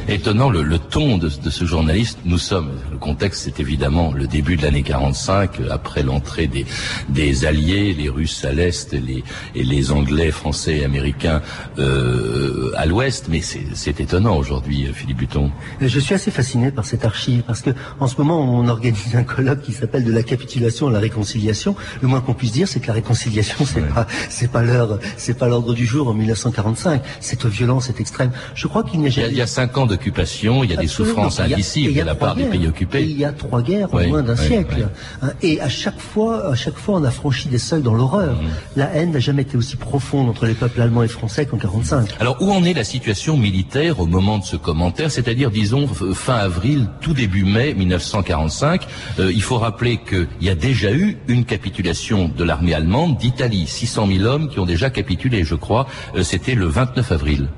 étonnant 0.10 0.50
le, 0.50 0.64
le 0.64 0.80
ton 0.80 1.18
de, 1.18 1.30
de, 1.30 1.50
ce 1.50 1.66
journaliste. 1.66 2.20
Nous 2.26 2.38
sommes, 2.38 2.72
le 2.92 2.98
contexte 2.98 3.44
c'est 3.44 3.60
évidemment 3.60 4.12
le 4.12 4.28
début 4.28 4.58
de 4.58 4.64
l'année 4.64 4.84
45, 4.84 5.62
après 5.70 6.04
l'entrée 6.04 6.48
des, 6.48 6.66
des 7.10 7.46
Alliés, 7.46 7.94
les 7.94 8.10
Russes 8.10 8.44
à 8.46 8.52
l'Est 8.52 8.94
et 8.94 9.00
les, 9.00 9.24
et 9.56 9.64
les 9.64 9.92
Anglais, 9.92 10.32
Français 10.32 10.78
et 10.78 10.86
Américains 10.86 11.42
euh, 11.78 12.72
à 12.76 12.86
l'Ouest. 12.86 13.28
Mais 13.30 13.42
c'est 13.42 14.00
étonnant 14.00 14.36
aujourd'hui, 14.36 14.88
Philippe 14.94 15.18
Buton. 15.18 15.52
Je 15.82 16.00
suis 16.00 16.16
assez 16.16 16.32
fasciné 16.32 16.72
par 16.72 16.86
cette 16.86 17.06
archive 17.06 17.44
parce 17.44 17.62
que 17.62 17.72
en 18.00 18.08
ce 18.08 18.16
moment 18.18 18.42
on 18.42 18.68
organise 18.68 19.16
un 19.16 19.24
colloque 19.24 19.62
qui 19.62 19.74
s'appelle 19.74 20.04
de 20.04 20.12
la 20.12 20.24
capitulation 20.24 20.88
à 20.88 20.92
la 20.92 21.00
réconciliation. 21.00 21.76
Le 22.02 22.08
moins 22.08 22.22
qu'on 22.22 22.34
puisse 22.34 22.52
dire, 22.52 22.68
c'est 22.68 22.80
que 22.80 22.88
la 22.88 22.94
réconciliation 22.94 23.66
c'est 23.66 23.88
pas 23.94 24.08
c'est 24.30 24.52
pas 24.52 24.64
l'heure, 24.64 25.00
c'est 25.18 25.38
pas 25.38 25.48
l'ordre 25.48 25.74
du 25.74 25.86
jour 25.86 26.08
en 26.08 26.14
1945. 26.14 27.02
Cette 27.20 27.46
violence 27.46 27.90
est 27.90 28.00
extrême. 28.00 28.32
Je 28.56 28.68
crois 28.68 28.84
qu'il 28.84 29.00
n'y 29.00 29.08
a 29.08 29.10
jamais. 29.10 29.30
Il 29.30 29.38
y 29.38 29.42
a 29.42 29.48
cinq 29.48 29.78
ans 29.78 29.86
de 29.86 29.99
il 30.06 30.70
y 30.70 30.74
a 30.74 30.78
des 30.78 30.88
souffrances 30.88 31.40
indicibles 31.40 31.94
de 31.94 32.02
la 32.02 32.16
part 32.16 32.36
des 32.36 32.46
pays 32.46 32.68
occupés. 32.68 33.04
il 33.04 33.18
y 33.18 33.26
a 33.26 33.32
trois 33.32 33.62
guerres 33.62 33.94
en 33.94 34.08
moins 34.08 34.24
d'un 34.24 34.36
siècle. 34.36 34.88
Hein, 35.22 35.30
et 35.42 35.60
à 35.62 35.70
chaque 35.70 36.00
fois, 36.00 36.52
à 36.52 36.56
chaque 36.56 36.78
fois, 36.78 37.00
on 37.00 37.04
a 37.04 37.12
franchi 37.12 37.48
des 37.48 37.58
seuils 37.58 37.82
dans 37.82 37.94
l'horreur. 37.94 38.36
Mm. 38.36 38.48
La 38.76 38.96
haine 38.96 39.12
n'a 39.12 39.20
jamais 39.20 39.44
été 39.44 39.58
aussi 39.58 39.76
profonde 39.76 40.30
entre 40.30 40.46
les 40.46 40.54
peuples 40.54 40.82
allemands 40.82 41.04
et 41.04 41.08
français 41.08 41.46
qu'en 41.46 41.58
45. 41.58 42.10
Alors 42.20 42.42
où 42.42 42.52
en 42.52 42.64
est 42.64 42.74
la 42.74 42.84
situation 42.84 43.38
militaire 43.38 44.00
au 44.00 44.06
moment 44.06 44.38
de 44.38 44.44
ce 44.44 44.56
commentaire, 44.56 45.12
c'est-à-dire 45.12 45.52
disons 45.52 45.88
fin 45.88 46.36
avril, 46.36 46.88
tout 47.02 47.14
début 47.14 47.44
mai 47.44 47.74
1945 47.74 48.88
euh, 49.20 49.32
Il 49.34 49.42
faut 49.42 49.58
rappeler 49.58 49.98
qu'il 49.98 50.28
y 50.42 50.50
a 50.50 50.56
déjà 50.56 50.92
eu 50.92 51.18
une 51.28 51.46
capitulation 51.46 52.30
de 52.36 52.44
l'armée 52.44 52.74
allemande 52.74 53.18
d'Italie, 53.18 53.66
600 53.68 54.08
000 54.08 54.24
hommes 54.26 54.50
qui 54.50 54.60
ont 54.60 54.66
déjà 54.66 54.90
capitulé, 54.90 55.44
je 55.44 55.56
crois. 55.56 55.88
Euh, 56.16 56.24
c'était 56.24 56.56
le 56.56 56.66
29 56.66 57.12
avril 57.12 57.50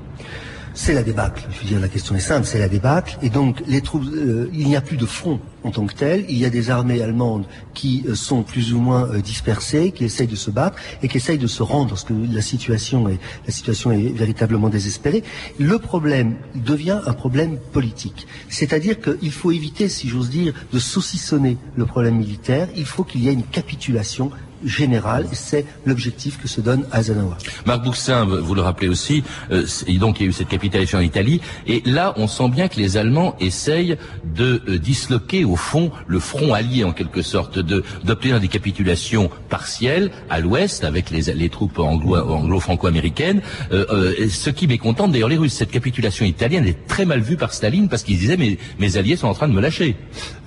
c'est 0.74 0.94
la 0.94 1.02
débâcle. 1.02 1.46
Je 1.50 1.60
veux 1.60 1.66
dire, 1.66 1.80
la 1.80 1.88
question 1.88 2.14
est 2.14 2.20
simple, 2.20 2.46
c'est 2.46 2.58
la 2.58 2.68
débâcle. 2.68 3.18
Et 3.22 3.30
donc, 3.30 3.62
euh, 3.68 4.48
il 4.52 4.66
n'y 4.66 4.76
a 4.76 4.80
plus 4.80 4.96
de 4.96 5.06
front 5.06 5.40
en 5.64 5.70
tant 5.70 5.86
que 5.86 5.94
tel. 5.94 6.24
Il 6.28 6.38
y 6.38 6.44
a 6.44 6.50
des 6.50 6.70
armées 6.70 7.02
allemandes 7.02 7.44
qui 7.74 8.04
euh, 8.08 8.14
sont 8.14 8.42
plus 8.42 8.72
ou 8.72 8.78
moins 8.78 9.08
euh, 9.08 9.20
dispersées, 9.20 9.92
qui 9.92 10.04
essayent 10.04 10.26
de 10.26 10.36
se 10.36 10.50
battre 10.50 10.76
et 11.02 11.08
qui 11.08 11.16
essayent 11.16 11.38
de 11.38 11.46
se 11.46 11.62
rendre 11.62 11.90
parce 11.90 12.04
que 12.04 12.14
la 12.32 12.42
situation 12.42 13.08
est, 13.08 13.18
la 13.46 13.52
situation 13.52 13.92
est 13.92 14.12
véritablement 14.12 14.68
désespérée. 14.68 15.22
Le 15.58 15.78
problème 15.78 16.36
devient 16.54 17.00
un 17.06 17.12
problème 17.12 17.58
politique. 17.72 18.26
C'est-à-dire 18.48 19.00
qu'il 19.00 19.32
faut 19.32 19.52
éviter, 19.52 19.88
si 19.88 20.08
j'ose 20.08 20.30
dire, 20.30 20.54
de 20.72 20.78
saucissonner 20.78 21.56
le 21.76 21.86
problème 21.86 22.16
militaire. 22.16 22.68
Il 22.76 22.86
faut 22.86 23.04
qu'il 23.04 23.22
y 23.22 23.28
ait 23.28 23.32
une 23.32 23.44
capitulation 23.44 24.30
générale. 24.64 25.26
C'est 25.32 25.64
l'objectif 25.86 26.40
que 26.40 26.48
se 26.48 26.60
donne 26.60 26.84
Eisenhower. 26.92 27.36
Marc 27.66 27.82
Boussin, 27.82 28.24
vous 28.24 28.54
le 28.54 28.62
rappelez 28.62 28.88
aussi, 28.88 29.22
euh, 29.50 29.66
et 29.86 29.98
donc 29.98 30.20
il 30.20 30.24
y 30.24 30.26
a 30.26 30.28
eu 30.30 30.32
cette 30.32 30.48
capitulation 30.48 30.98
en 30.98 31.02
Italie, 31.02 31.40
et 31.66 31.82
là 31.86 32.14
on 32.16 32.26
sent 32.26 32.48
bien 32.48 32.68
que 32.68 32.76
les 32.76 32.96
Allemands 32.96 33.36
essayent 33.40 33.96
de 34.36 34.62
euh, 34.68 34.78
disloquer 34.78 35.44
au 35.44 35.56
fond 35.56 35.90
le 36.06 36.18
front 36.18 36.54
allié 36.54 36.84
en 36.84 36.92
quelque 36.92 37.22
sorte, 37.22 37.58
de 37.58 37.82
d'obtenir 38.04 38.40
des 38.40 38.48
capitulations 38.48 39.30
partielles 39.48 40.10
à 40.30 40.40
l'ouest 40.40 40.84
avec 40.84 41.10
les, 41.10 41.32
les 41.34 41.48
troupes 41.48 41.78
anglo-franco-américaines, 41.78 43.42
euh, 43.72 43.84
euh, 43.90 44.28
ce 44.28 44.50
qui 44.50 44.66
mécontente 44.66 45.12
d'ailleurs 45.12 45.28
les 45.28 45.36
Russes. 45.36 45.54
Cette 45.54 45.70
capitulation 45.70 46.24
italienne 46.24 46.66
est 46.66 46.86
très 46.86 47.04
mal 47.04 47.20
vue 47.20 47.36
par 47.36 47.52
Staline 47.52 47.88
parce 47.88 48.02
qu'il 48.02 48.18
disait 48.18 48.36
mais 48.36 48.58
mes 48.78 48.96
alliés 48.96 49.16
sont 49.16 49.28
en 49.28 49.34
train 49.34 49.48
de 49.48 49.52
me 49.52 49.60
lâcher. 49.60 49.96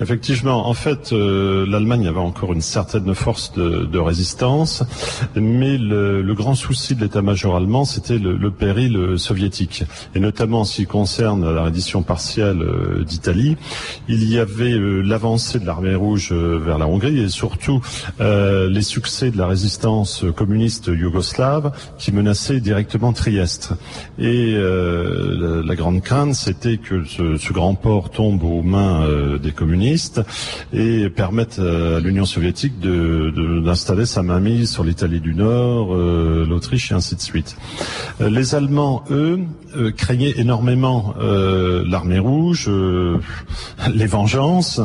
Effectivement, 0.02 0.68
en 0.68 0.74
fait, 0.74 1.12
l'Allemagne 1.12 2.08
avait 2.08 2.20
encore 2.20 2.54
une 2.54 2.62
certaine 2.62 3.14
force 3.14 3.54
de, 3.54 3.86
de 3.86 4.00
résistance, 4.06 4.84
mais 5.36 5.78
le, 5.78 6.34
grand 6.34 6.56
souci 6.56 6.96
de 6.96 7.02
l'état-major 7.02 7.56
allemand, 7.56 7.86
c'était 7.86 8.18
le, 8.18 8.52
péril 8.52 9.18
soviétique, 9.18 9.84
et 10.14 10.20
notamment 10.20 10.62
en 10.62 10.66
ce 10.66 10.78
qui 10.78 10.86
concerne 10.86 11.54
la 11.54 11.64
reddition 11.64 12.04
partielle 12.04 12.64
d'Italie, 13.06 13.58
il 14.08 14.30
y 14.30 14.38
avait 14.38 14.78
l'avancée 14.78 15.60
de 15.60 15.66
l'armée 15.66 15.96
rouge 15.96 16.32
vers 16.32 16.78
la 16.78 16.88
Hongrie 16.88 17.20
et 17.20 17.30
surtout 17.30 17.82
euh, 18.20 18.70
les 18.70 18.82
succès 18.82 19.32
de 19.32 19.38
la 19.38 19.48
résistance 19.48 20.26
communiste 20.36 20.88
yougoslave 20.88 21.72
qui 21.98 22.12
menaçaient 22.12 22.60
directement 22.60 23.14
Trieste. 23.14 23.74
Et 24.20 24.54
euh, 24.56 25.64
la, 25.66 25.76
grande 25.76 26.02
crainte, 26.02 26.36
c'était 26.36 26.78
que 26.78 27.04
ce, 27.06 27.54
grand 27.54 27.76
port 27.76 28.10
tombe 28.10 28.44
aux 28.44 28.62
mains 28.62 29.04
euh, 29.04 29.38
des 29.38 29.52
communistes 29.52 30.22
et 30.74 31.10
permette 31.10 31.60
à 31.60 32.00
l'Union 32.00 32.26
soviétique 32.26 32.74
d'installer 32.80 33.95
sa 34.04 34.24
mainmise 34.24 34.70
sur 34.70 34.84
l'Italie 34.84 35.22
du 35.22 35.34
Nord, 35.34 35.96
euh, 35.96 36.46
l'Autriche 36.46 36.92
et 36.92 36.96
ainsi 36.96 37.16
de 37.16 37.22
suite. 37.22 37.56
Euh, 38.20 38.30
les 38.30 38.56
Allemands, 38.56 39.06
eux, 39.12 39.40
craignaient 39.98 40.34
énormément 40.38 41.14
l'armée 41.20 42.20
rouge, 42.20 42.72
les 43.94 44.06
vengeances 44.06 44.80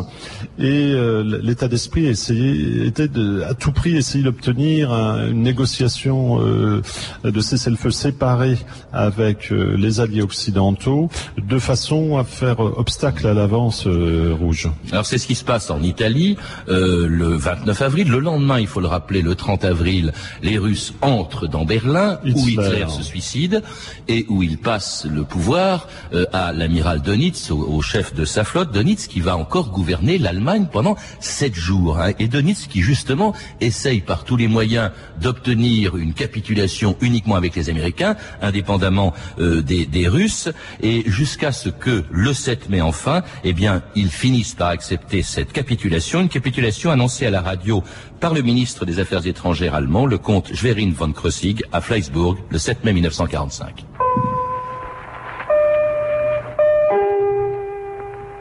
et 0.58 0.94
l'état 1.22 1.68
d'esprit 1.68 2.08
était 2.08 3.08
à 3.48 3.54
tout 3.54 3.70
prix 3.70 3.96
essayer 3.96 4.24
d'obtenir 4.24 4.92
une 4.92 5.42
négociation 5.42 6.40
euh, 6.40 6.82
de 7.24 7.40
cessez-le-feu 7.40 7.90
séparée 7.90 8.58
avec 8.92 9.52
euh, 9.52 9.74
les 9.76 10.00
alliés 10.00 10.22
occidentaux, 10.22 11.08
de 11.38 11.58
façon 11.58 12.18
à 12.18 12.24
faire 12.24 12.60
obstacle 12.60 13.26
à 13.26 13.34
l'avance 13.34 13.86
euh, 13.86 14.34
rouge. 14.38 14.68
Alors 14.92 15.06
c'est 15.06 15.18
ce 15.18 15.26
qui 15.26 15.34
se 15.34 15.44
passe 15.44 15.70
en 15.70 15.82
Italie 15.82 16.36
le 16.68 17.36
29 17.36 17.82
avril. 17.82 18.08
Le 18.10 18.18
lendemain, 18.18 18.58
il 18.58 18.66
faut 18.66 18.80
le 19.08 19.34
30 19.34 19.64
avril, 19.64 20.12
les 20.42 20.58
Russes 20.58 20.94
entrent 21.02 21.46
dans 21.46 21.64
Berlin, 21.64 22.18
où 22.24 22.48
Hitler 22.48 22.86
se 22.88 23.02
suicide 23.02 23.62
et 24.08 24.26
où 24.28 24.42
il 24.42 24.58
passe 24.58 25.06
le 25.10 25.24
pouvoir 25.24 25.88
à 26.32 26.52
l'amiral 26.52 27.02
Dönitz, 27.02 27.50
au, 27.50 27.80
chef 27.82 28.14
de 28.14 28.24
sa 28.24 28.44
flotte, 28.44 28.72
Dönitz, 28.72 29.06
qui 29.06 29.20
va 29.20 29.36
encore 29.36 29.70
gouverner 29.70 30.18
l'Allemagne 30.18 30.66
pendant 30.70 30.96
sept 31.20 31.54
jours. 31.54 31.98
Hein, 31.98 32.12
et 32.18 32.28
Dönitz 32.28 32.66
qui 32.66 32.82
justement 32.82 33.34
essaye 33.60 34.00
par 34.00 34.24
tous 34.24 34.36
les 34.36 34.48
moyens 34.48 34.90
d'obtenir 35.20 35.96
une 35.96 36.14
capitulation 36.14 36.96
uniquement 37.00 37.36
avec 37.36 37.56
les 37.56 37.70
Américains, 37.70 38.16
indépendamment 38.42 39.12
euh, 39.38 39.62
des, 39.62 39.86
des, 39.86 40.08
Russes, 40.08 40.48
et 40.82 41.04
jusqu'à 41.06 41.52
ce 41.52 41.68
que 41.68 42.04
le 42.10 42.32
7 42.32 42.68
mai 42.68 42.80
enfin, 42.80 43.22
eh 43.44 43.52
bien, 43.52 43.82
ils 43.94 44.10
finissent 44.10 44.54
par 44.54 44.68
accepter 44.68 45.22
cette 45.22 45.52
capitulation, 45.52 46.20
une 46.20 46.28
capitulation 46.28 46.90
annoncée 46.90 47.26
à 47.26 47.30
la 47.30 47.42
radio 47.42 47.82
par 48.20 48.34
le 48.34 48.42
ministre 48.42 48.84
des 48.84 48.89
Affaires 48.98 49.26
étrangères 49.26 49.74
allemand, 49.74 50.06
le 50.06 50.18
comte 50.18 50.52
Schwerin 50.54 50.92
von 50.92 51.12
Krosigk, 51.12 51.62
à 51.70 51.80
Fleisburg, 51.80 52.38
le 52.50 52.58
7 52.58 52.84
mai 52.84 52.92
1945. 52.92 53.84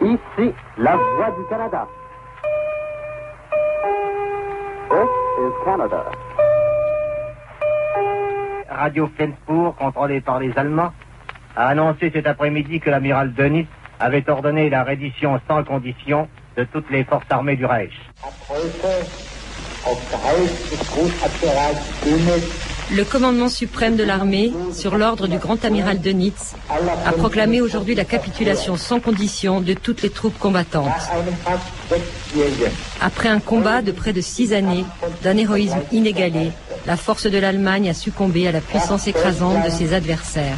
Ici, 0.01 0.53
la 0.77 0.96
voix 0.96 1.32
du 1.38 1.46
Canada. 1.50 1.88
Radio 8.70 9.10
Flensburg, 9.15 9.75
contrôlée 9.77 10.22
par 10.22 10.39
les 10.39 10.51
Allemands, 10.58 10.94
a 11.56 11.68
annoncé 11.68 12.12
cet 12.12 12.25
après-midi 12.25 12.79
que 12.79 12.89
l'amiral 12.89 13.34
Denis 13.34 13.68
avait 14.00 14.27
ordonné 14.29 14.70
la 14.70 14.84
reddition 14.84 15.39
sans 15.48 15.63
condition 15.63 16.27
de 16.56 16.63
toutes 16.63 16.89
les 16.89 17.03
forces 17.03 17.25
armées 17.29 17.56
du 17.56 17.65
Reich. 17.65 17.94
Le 22.91 23.03
commandement 23.03 23.50
suprême 23.50 23.95
de 23.95 24.03
l'armée, 24.03 24.51
sur 24.74 24.98
l'ordre 24.98 25.27
du 25.27 25.38
grand 25.38 25.63
amiral 25.63 26.00
Dönitz, 26.00 26.53
a 27.05 27.12
proclamé 27.12 27.62
aujourd'hui 27.62 27.93
la 27.93 28.05
capitulation 28.05 28.77
sans 28.77 29.00
condition 29.00 29.62
de 29.62 29.74
toutes 29.74 30.01
les 30.01 30.09
troupes 30.09 30.38
combattantes. 30.39 30.89
Après 33.00 33.29
un 33.29 33.39
combat 33.39 33.81
de 33.81 33.91
près 33.91 34.12
de 34.12 34.21
six 34.21 34.53
années, 34.53 34.86
d'un 35.24 35.38
héroïsme 35.38 35.81
inégalé, 35.91 36.51
la 36.88 36.98
force 36.98 37.27
de 37.27 37.38
l'Allemagne 37.38 37.89
a 37.89 37.93
succombé 37.93 38.48
à 38.48 38.51
la 38.51 38.62
puissance 38.62 39.07
écrasante 39.07 39.63
de 39.63 39.69
ses 39.69 39.93
adversaires. 39.93 40.57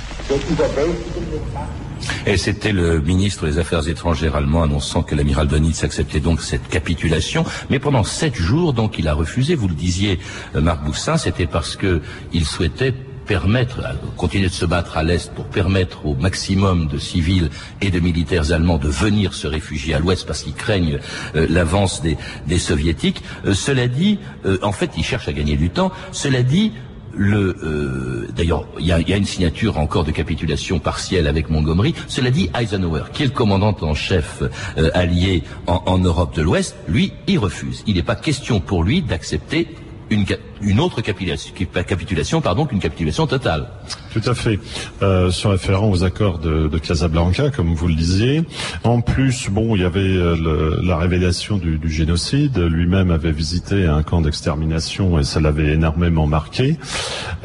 Et 2.26 2.38
c'était 2.38 2.72
le 2.72 3.02
ministre 3.02 3.46
des 3.46 3.58
Affaires 3.58 3.88
étrangères 3.88 4.36
allemand 4.36 4.64
annonçant 4.64 5.04
que 5.04 5.16
l'amiral 5.16 5.48
Dönitz 5.48 5.84
acceptait 5.84 6.20
donc 6.20 6.42
cette 6.42 6.68
capitulation. 6.70 7.46
Mais 7.70 7.80
pendant 7.80 8.04
sept 8.04 8.36
jours, 8.36 8.74
donc, 8.74 8.98
il 9.00 9.08
a 9.08 9.14
refusé. 9.14 9.56
Vous 9.56 9.68
le 9.68 9.76
disiez, 9.76 10.20
euh, 10.56 10.62
Marc 10.62 10.84
Boussin, 10.84 11.18
c'était 11.18 11.48
parce 11.48 11.76
que 11.76 12.02
il 12.34 12.46
souhaitait 12.46 12.94
permettre, 13.26 13.80
euh, 13.80 13.94
continuer 14.18 14.48
de 14.48 14.54
se 14.54 14.66
battre 14.66 14.98
à 14.98 15.04
l'Est 15.04 15.34
pour 15.34 15.46
permettre 15.46 16.06
au 16.06 16.16
maximum 16.16 16.88
de 16.88 16.98
civils 16.98 17.50
et 17.80 17.92
de 17.92 18.00
militaires 18.00 18.52
allemands 18.52 18.78
de 18.78 18.90
venir 18.90 19.34
se 19.34 19.48
réfugier 19.48 19.94
à 19.94 20.00
l'Ouest 20.00 20.26
parce 20.26 20.44
qu'ils 20.44 20.54
craignent 20.54 21.00
euh, 21.36 21.48
l'avance 21.50 22.02
des, 22.02 22.18
soviétiques. 22.58 23.24
cela 23.54 23.88
dit, 23.88 24.20
en 24.62 24.72
fait, 24.72 24.92
ils 24.98 25.04
cherchent 25.04 25.28
à 25.28 25.34
gagner 25.34 25.56
du 25.56 25.70
temps. 25.70 25.92
Cela 26.12 26.44
dit, 26.44 26.74
le 27.16 27.56
euh, 27.64 28.28
d'ailleurs 28.36 28.66
il 28.80 28.86
y 28.86 28.92
a, 28.92 29.18
une 29.18 29.26
signature 29.26 29.78
encore 29.78 30.04
de 30.04 30.12
capitulation 30.12 30.80
partielle 30.80 31.28
avec 31.28 31.50
Montgomery. 31.50 31.94
Cela 32.08 32.32
dit, 32.32 32.50
Eisenhower, 32.60 33.04
qui 33.14 33.24
est 33.24 33.28
le 33.28 33.32
commandant 33.32 33.76
en 33.82 33.94
chef 33.94 34.42
euh, 34.78 34.90
allié 34.94 35.44
en, 35.68 35.82
en 35.86 35.98
Europe 35.98 36.36
de 36.36 36.42
l'Ouest, 36.42 36.76
lui, 36.88 37.14
il 37.28 37.40
refuse. 37.40 37.84
Il 37.88 37.96
n'est 37.96 38.04
pas 38.04 38.16
question 38.16 38.60
pour 38.60 38.84
lui 38.84 39.02
d'accepter 39.02 39.68
une, 40.12 40.26
une 40.62 40.80
autre 40.80 41.02
capitulation, 41.02 42.42
pardon, 42.42 42.66
qu'une 42.66 42.80
capitulation 42.80 43.26
totale. 43.26 43.68
Tout 44.14 44.22
à 44.26 44.36
fait. 44.36 44.60
Euh, 45.02 45.32
se 45.32 45.48
référant 45.48 45.90
aux 45.90 46.04
accords 46.04 46.38
de, 46.38 46.68
de, 46.68 46.78
Casablanca, 46.78 47.50
comme 47.50 47.74
vous 47.74 47.88
le 47.88 47.96
disiez. 47.96 48.44
En 48.84 49.00
plus, 49.00 49.50
bon, 49.50 49.76
il 49.76 49.82
y 49.82 49.86
avait 49.86 50.02
euh, 50.02 50.36
le, 50.36 50.86
la 50.86 50.98
révélation 50.98 51.58
du, 51.58 51.78
du 51.78 51.90
génocide. 51.90 52.58
Lui-même 52.58 53.10
avait 53.10 53.32
visité 53.32 53.88
un 53.88 54.04
camp 54.04 54.22
d'extermination 54.22 55.18
et 55.18 55.24
ça 55.24 55.40
l'avait 55.40 55.74
énormément 55.74 56.28
marqué. 56.28 56.78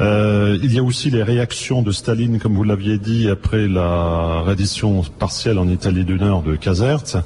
Euh, 0.01 0.59
il 0.61 0.73
y 0.73 0.79
a 0.79 0.83
aussi 0.83 1.09
les 1.09 1.23
réactions 1.23 1.81
de 1.81 1.91
Staline, 1.91 2.37
comme 2.37 2.55
vous 2.55 2.65
l'aviez 2.65 2.97
dit, 2.97 3.29
après 3.29 3.67
la 3.67 4.41
reddition 4.41 5.03
partielle 5.17 5.57
en 5.59 5.69
Italie 5.69 6.03
du 6.03 6.15
Nord 6.15 6.43
de 6.43 6.57
Caserta, 6.57 7.23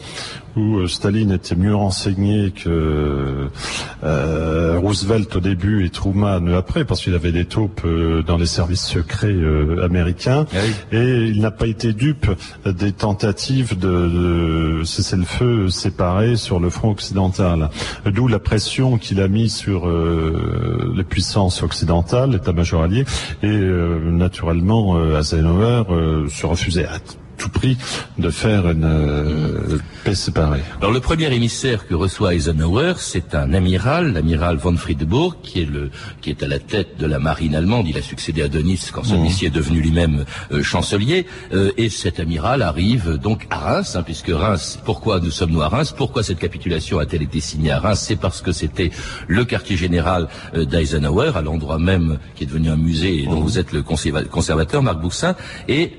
où 0.55 0.77
euh, 0.77 0.87
Staline 0.87 1.31
était 1.31 1.55
mieux 1.55 1.75
renseigné 1.75 2.51
que 2.51 3.49
euh, 4.03 4.79
Roosevelt 4.79 5.35
au 5.35 5.39
début 5.39 5.85
et 5.85 5.89
Truman 5.89 6.47
après, 6.55 6.85
parce 6.85 7.01
qu'il 7.01 7.13
avait 7.13 7.31
des 7.31 7.45
taupes 7.45 7.81
euh, 7.85 8.23
dans 8.23 8.37
les 8.37 8.45
services 8.45 8.85
secrets 8.85 9.27
euh, 9.27 9.83
américains, 9.83 10.45
ah 10.53 10.57
et 10.91 11.27
il 11.27 11.41
n'a 11.41 11.51
pas 11.51 11.67
été 11.67 11.93
dupe 11.93 12.27
des 12.65 12.91
tentatives 12.91 13.77
de, 13.77 14.79
de 14.79 14.83
cesser 14.83 15.15
le 15.15 15.23
feu 15.23 15.69
séparé 15.69 16.35
sur 16.35 16.59
le 16.59 16.69
front 16.69 16.91
occidental. 16.91 17.69
D'où 18.05 18.27
la 18.27 18.39
pression 18.39 18.97
qu'il 18.97 19.21
a 19.21 19.27
mis 19.27 19.49
sur 19.49 19.87
les 20.95 21.03
puissances 21.03 21.63
occidentales, 21.63 22.31
l'état-major 22.31 22.83
allié, 22.83 23.05
et 23.43 23.47
naturellement 23.47 24.97
Eisenhower 25.17 25.83
se 26.29 26.45
refusait 26.45 26.85
à 26.85 26.99
tout 27.41 27.49
prix 27.49 27.75
de 28.19 28.29
faire 28.29 28.69
une 28.69 28.83
euh, 28.85 29.79
paix 30.03 30.13
séparée. 30.13 30.61
Alors 30.79 30.91
le 30.91 30.99
premier 30.99 31.33
émissaire 31.33 31.87
que 31.87 31.95
reçoit 31.95 32.35
Eisenhower, 32.35 32.93
c'est 32.97 33.33
un 33.33 33.53
amiral, 33.53 34.13
l'amiral 34.13 34.57
von 34.57 34.77
Friedeburg, 34.77 35.37
qui 35.41 35.61
est 35.61 35.65
le 35.65 35.89
qui 36.21 36.29
est 36.29 36.43
à 36.43 36.47
la 36.47 36.59
tête 36.59 36.99
de 36.99 37.07
la 37.07 37.17
marine 37.17 37.55
allemande. 37.55 37.87
Il 37.87 37.97
a 37.97 38.01
succédé 38.03 38.43
à 38.43 38.47
Denis 38.47 38.89
quand 38.93 39.03
celui-ci 39.03 39.47
est 39.47 39.49
devenu 39.49 39.81
lui-même 39.81 40.25
euh, 40.51 40.61
chancelier. 40.61 41.25
Euh, 41.53 41.71
et 41.77 41.89
cet 41.89 42.19
amiral 42.19 42.61
arrive 42.61 43.17
donc 43.17 43.47
à 43.49 43.57
Reims, 43.57 43.95
hein, 43.95 44.03
puisque 44.03 44.29
Reims. 44.29 44.79
Pourquoi 44.85 45.19
nous 45.19 45.31
sommes-nous 45.31 45.61
à 45.61 45.69
Reims? 45.69 45.95
Pourquoi 45.97 46.21
cette 46.21 46.39
capitulation 46.39 46.99
a-t-elle 46.99 47.23
été 47.23 47.39
signée 47.39 47.71
à 47.71 47.79
Reims? 47.79 48.03
C'est 48.07 48.17
parce 48.17 48.41
que 48.41 48.51
c'était 48.51 48.91
le 49.27 49.45
quartier 49.45 49.77
général 49.77 50.27
d'Eisenhower, 50.53 51.31
à 51.35 51.41
l'endroit 51.41 51.79
même 51.79 52.19
qui 52.35 52.43
est 52.43 52.47
devenu 52.47 52.69
un 52.69 52.77
musée 52.77 53.23
et 53.23 53.25
dont 53.25 53.39
vous 53.39 53.57
êtes 53.57 53.71
le 53.71 53.81
conservateur, 53.81 54.83
Marc 54.83 54.99
Boussin. 54.99 55.35
Et 55.67 55.93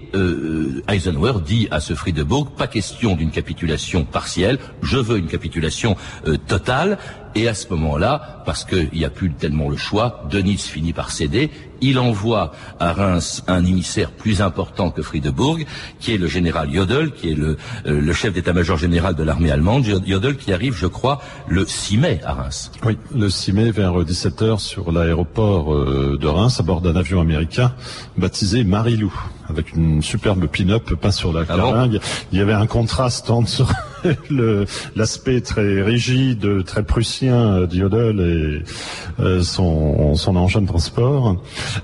Eisenhower 0.88 1.31
Dit 1.40 1.68
à 1.70 1.80
ce 1.80 1.94
Friedebourg, 1.94 2.50
pas 2.50 2.66
question 2.66 3.16
d'une 3.16 3.30
capitulation 3.30 4.04
partielle, 4.04 4.58
je 4.82 4.98
veux 4.98 5.18
une 5.18 5.28
capitulation 5.28 5.96
euh, 6.26 6.36
totale. 6.36 6.98
Et 7.34 7.48
à 7.48 7.54
ce 7.54 7.66
moment-là, 7.70 8.42
parce 8.44 8.64
qu'il 8.64 8.90
n'y 8.92 9.06
a 9.06 9.10
plus 9.10 9.32
tellement 9.32 9.70
le 9.70 9.76
choix, 9.78 10.24
Dönitz 10.30 10.66
finit 10.66 10.92
par 10.92 11.10
céder. 11.10 11.50
Il 11.80 11.98
envoie 11.98 12.52
à 12.78 12.92
Reims 12.92 13.42
un 13.46 13.64
émissaire 13.64 14.10
plus 14.10 14.42
important 14.42 14.90
que 14.90 15.00
Friedebourg, 15.00 15.58
qui 15.98 16.12
est 16.12 16.18
le 16.18 16.26
général 16.26 16.70
Jodl, 16.70 17.12
qui 17.12 17.30
est 17.30 17.34
le, 17.34 17.56
euh, 17.86 18.12
chef 18.12 18.34
d'état-major 18.34 18.76
général 18.76 19.14
de 19.14 19.22
l'armée 19.22 19.50
allemande. 19.50 19.84
Jodl 19.84 20.36
qui 20.36 20.52
arrive, 20.52 20.76
je 20.76 20.86
crois, 20.86 21.22
le 21.48 21.64
6 21.66 21.96
mai 21.96 22.20
à 22.24 22.34
Reims. 22.34 22.70
Oui, 22.84 22.98
le 23.14 23.30
6 23.30 23.52
mai 23.54 23.70
vers 23.70 23.94
17h 23.94 24.58
sur 24.58 24.92
l'aéroport 24.92 25.74
euh, 25.74 26.18
de 26.20 26.26
Reims 26.26 26.60
à 26.60 26.62
bord 26.62 26.82
d'un 26.82 26.96
avion 26.96 27.20
américain 27.20 27.72
baptisé 28.18 28.62
Marilou 28.62 29.12
avec 29.52 29.72
une 29.74 30.02
superbe 30.02 30.46
pin-up 30.46 30.94
peint 30.94 31.10
sur 31.10 31.32
la 31.32 31.44
ah 31.48 31.86
Il 32.32 32.38
y 32.38 32.40
avait 32.40 32.52
un 32.52 32.66
contraste 32.66 33.30
entre 33.30 33.66
l'aspect 34.96 35.40
très 35.40 35.82
rigide, 35.82 36.64
très 36.64 36.82
prussien 36.82 37.62
d'Yodel 37.62 38.20
et 38.20 39.22
euh, 39.22 39.42
son, 39.42 40.14
son 40.14 40.32
de 40.32 40.66
transport. 40.66 41.36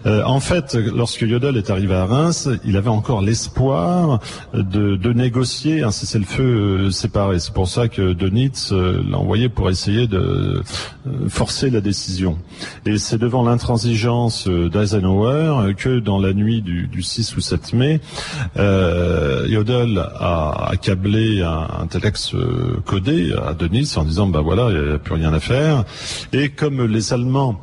Euh, 0.06 0.22
en 0.24 0.40
fait, 0.40 0.74
lorsque 0.74 1.22
Yodel 1.22 1.56
est 1.56 1.70
arrivé 1.70 1.94
à 1.94 2.06
Reims, 2.06 2.48
il 2.64 2.76
avait 2.76 2.88
encore 2.88 3.22
l'espoir 3.22 4.20
de, 4.54 5.12
négocier 5.12 5.82
un 5.82 5.90
cessez-le-feu 5.90 6.42
euh, 6.42 6.90
séparé. 6.90 7.38
C'est 7.38 7.52
pour 7.52 7.68
ça 7.68 7.88
que 7.88 8.12
Dönitz 8.12 8.72
l'a 8.72 9.18
envoyé 9.18 9.48
pour 9.48 9.70
essayer 9.70 10.06
de 10.06 10.62
forcer 11.28 11.70
la 11.70 11.80
décision. 11.80 12.38
Et 12.86 12.98
c'est 12.98 13.18
devant 13.18 13.42
l'intransigeance 13.42 14.48
d'Eisenhower 14.48 15.74
que 15.74 15.98
dans 15.98 16.18
la 16.18 16.32
nuit 16.32 16.62
du, 16.62 16.86
du 16.86 17.02
6 17.02 17.36
ou 17.36 17.40
7 17.40 17.72
mai, 17.72 18.00
euh, 18.56 19.46
Yodel 19.48 19.98
a 19.98 20.68
accablé 20.70 21.42
un, 21.42 21.66
un 21.80 21.86
texte 22.08 22.34
codé 22.86 23.34
à 23.46 23.52
Dönitz 23.52 23.98
en 23.98 24.04
disant, 24.04 24.28
bah 24.28 24.40
voilà, 24.40 24.70
il 24.70 24.80
n'y 24.80 24.94
a 24.94 24.98
plus 24.98 25.12
rien 25.12 25.34
à 25.34 25.40
faire. 25.40 25.84
Et 26.32 26.48
comme 26.48 26.86
les 26.86 27.12
Allemands 27.12 27.60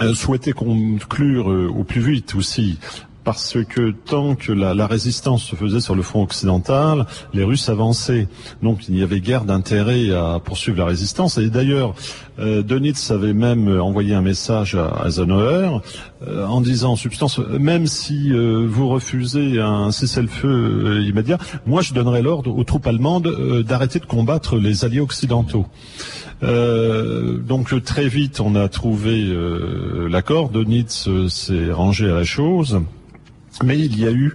euh, 0.00 0.14
souhaitaient 0.14 0.52
conclure 0.52 1.50
euh, 1.50 1.68
au 1.68 1.84
plus 1.84 2.00
vite 2.00 2.34
aussi 2.36 2.78
parce 3.22 3.58
que 3.68 3.90
tant 3.90 4.34
que 4.34 4.52
la, 4.52 4.86
résistance 4.86 5.42
se 5.42 5.56
faisait 5.56 5.80
sur 5.80 5.94
le 5.94 6.02
front 6.02 6.22
occidental, 6.22 7.06
les 7.34 7.44
Russes 7.44 7.68
avançaient. 7.68 8.28
Donc 8.62 8.88
il 8.88 8.96
y 8.96 9.02
avait 9.02 9.20
guère 9.20 9.44
d'intérêt 9.44 10.10
à 10.12 10.40
poursuivre 10.42 10.78
la 10.78 10.86
résistance. 10.86 11.36
Et 11.36 11.50
d'ailleurs, 11.50 11.94
euh, 12.38 12.62
Dönitz 12.62 13.10
avait 13.10 13.34
même 13.34 13.80
envoyé 13.80 14.14
un 14.14 14.22
message 14.22 14.76
à 14.76 15.06
Eisenhower 15.06 15.80
euh, 16.26 16.46
en 16.46 16.60
disant 16.60 16.92
en 16.92 16.96
substance, 16.96 17.38
même 17.38 17.86
si 17.86 18.32
euh, 18.32 18.66
vous 18.68 18.88
refusez 18.88 19.60
un 19.60 19.90
cessez-le-feu 19.90 21.02
immédiat, 21.02 21.38
moi 21.66 21.82
je 21.82 21.92
donnerai 21.92 22.22
l'ordre 22.22 22.56
aux 22.56 22.64
troupes 22.64 22.86
allemandes 22.86 23.62
d'arrêter 23.66 23.98
de 23.98 24.06
combattre 24.06 24.56
les 24.56 24.84
alliés 24.84 25.00
occidentaux. 25.00 25.66
donc 26.42 27.82
très 27.84 28.08
vite, 28.08 28.40
on 28.40 28.54
a 28.54 28.68
trouvé 28.68 29.24
l'accord. 30.08 30.50
Dönitz 30.50 31.08
s'est 31.28 31.72
rangé 31.72 32.10
à 32.10 32.14
la 32.14 32.24
chose. 32.24 32.80
Mais 33.64 33.78
il 33.78 33.98
y 33.98 34.06
a 34.06 34.10
eu 34.10 34.34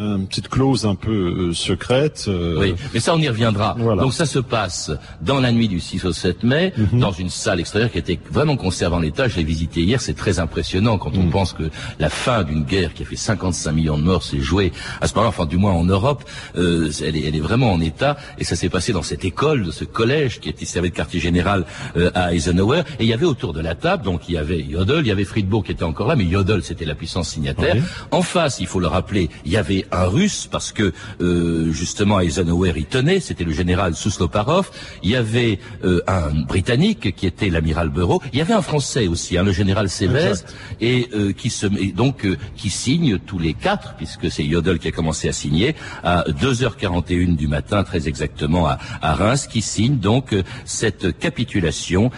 une 0.00 0.26
petite 0.26 0.48
clause 0.48 0.86
un 0.86 0.94
peu 0.94 1.10
euh, 1.50 1.52
secrète. 1.52 2.26
Euh, 2.28 2.58
oui, 2.58 2.74
mais 2.92 3.00
ça 3.00 3.14
on 3.14 3.18
y 3.18 3.28
reviendra. 3.28 3.76
Donc 3.96 4.12
ça 4.12 4.26
se 4.26 4.38
passe 4.38 4.90
dans 5.20 5.40
la 5.40 5.52
nuit 5.52 5.68
du 5.68 5.80
6 5.80 6.04
au 6.04 6.12
7 6.12 6.44
mai, 6.44 6.72
mhm. 6.76 7.00
dans 7.00 7.12
une 7.12 7.30
salle 7.30 7.60
extérieure 7.60 7.90
qui 7.90 7.98
était 7.98 8.18
vraiment 8.30 8.56
conservée 8.56 8.96
en 8.96 9.02
état. 9.02 9.28
Je 9.28 9.36
l'ai 9.36 9.44
visité 9.44 9.82
hier, 9.82 10.00
c'est 10.00 10.14
très 10.14 10.38
impressionnant 10.38 10.98
quand 10.98 11.16
on 11.16 11.24
mhm. 11.24 11.30
pense 11.30 11.52
que 11.52 11.70
la 11.98 12.10
fin 12.10 12.44
d'une 12.44 12.64
guerre 12.64 12.94
qui 12.94 13.02
a 13.02 13.06
fait 13.06 13.16
55 13.16 13.72
millions 13.72 13.98
de 13.98 14.02
morts 14.02 14.22
s'est 14.22 14.40
jouée 14.40 14.72
à 15.00 15.06
ce 15.06 15.14
moment-là, 15.14 15.28
enfin 15.28 15.46
du 15.46 15.56
moins 15.56 15.72
en 15.72 15.84
Europe, 15.84 16.24
euh, 16.56 16.90
elle, 17.02 17.16
est, 17.16 17.26
elle, 17.26 17.36
est, 17.36 17.40
vraiment 17.40 17.72
en 17.72 17.80
état. 17.80 18.16
Et 18.38 18.44
ça 18.44 18.56
s'est 18.56 18.68
passé 18.68 18.92
dans 18.92 19.02
cette 19.02 19.24
école, 19.24 19.64
de 19.64 19.70
ce 19.70 19.84
collège 19.84 20.40
qui 20.40 20.48
était 20.48 20.64
servi 20.64 20.90
de 20.90 20.94
quartier 20.94 21.20
général 21.20 21.64
euh, 21.96 22.10
à 22.14 22.34
Eisenhower. 22.34 22.82
Et 22.98 23.04
il 23.04 23.08
y 23.08 23.12
avait 23.12 23.26
autour 23.26 23.52
de 23.52 23.60
la 23.60 23.74
table, 23.74 24.04
donc 24.04 24.28
il 24.28 24.34
y 24.34 24.38
avait 24.38 24.64
Jodl, 24.70 25.00
il 25.00 25.06
y 25.06 25.10
avait 25.10 25.24
Friedbourg 25.24 25.64
qui 25.64 25.72
était 25.72 25.84
encore 25.84 26.08
là, 26.08 26.16
mais 26.16 26.28
Jodl 26.28 26.62
c'était 26.62 26.84
la 26.84 26.94
puissance 26.94 27.30
signataire. 27.30 27.76
En 28.10 28.22
face, 28.22 28.60
il 28.60 28.66
faut 28.66 28.80
le 28.80 28.86
rappeler, 28.86 29.30
il 29.44 29.52
y 29.52 29.56
avait 29.56 29.86
un 29.92 30.04
russe 30.04 30.48
parce 30.50 30.72
que 30.72 30.92
euh, 31.20 31.72
justement 31.72 32.20
Eisenhower 32.20 32.72
y 32.76 32.84
tenait, 32.84 33.20
c'était 33.20 33.44
le 33.44 33.52
général 33.52 33.94
Sousloparov. 33.94 34.70
Il 35.02 35.10
y 35.10 35.16
avait 35.16 35.58
euh, 35.84 36.00
un 36.06 36.30
britannique 36.44 37.14
qui 37.14 37.26
était 37.26 37.50
l'amiral 37.50 37.88
Bureau. 37.88 38.22
Il 38.32 38.38
y 38.38 38.42
avait 38.42 38.54
un 38.54 38.62
français 38.62 39.06
aussi, 39.08 39.38
hein, 39.38 39.42
le 39.42 39.52
général 39.52 39.88
Sévez, 39.88 40.32
et 40.80 41.08
euh, 41.14 41.32
qui 41.32 41.50
se 41.50 41.66
donc 41.92 42.26
qui 42.56 42.70
signe 42.70 43.18
tous 43.18 43.38
les 43.38 43.54
quatre, 43.54 43.94
puisque 43.96 44.30
c'est 44.30 44.44
Yodel 44.44 44.78
qui 44.78 44.88
a 44.88 44.92
commencé 44.92 45.28
à 45.28 45.32
signer 45.32 45.74
à 46.02 46.24
2h41 46.28 47.36
du 47.36 47.48
matin, 47.48 47.84
très 47.84 48.08
exactement 48.08 48.66
à, 48.66 48.78
à 49.02 49.14
Reims, 49.14 49.46
qui 49.46 49.62
signe 49.62 49.98
donc 49.98 50.34
cette 50.64 51.18
capitulation 51.18 52.10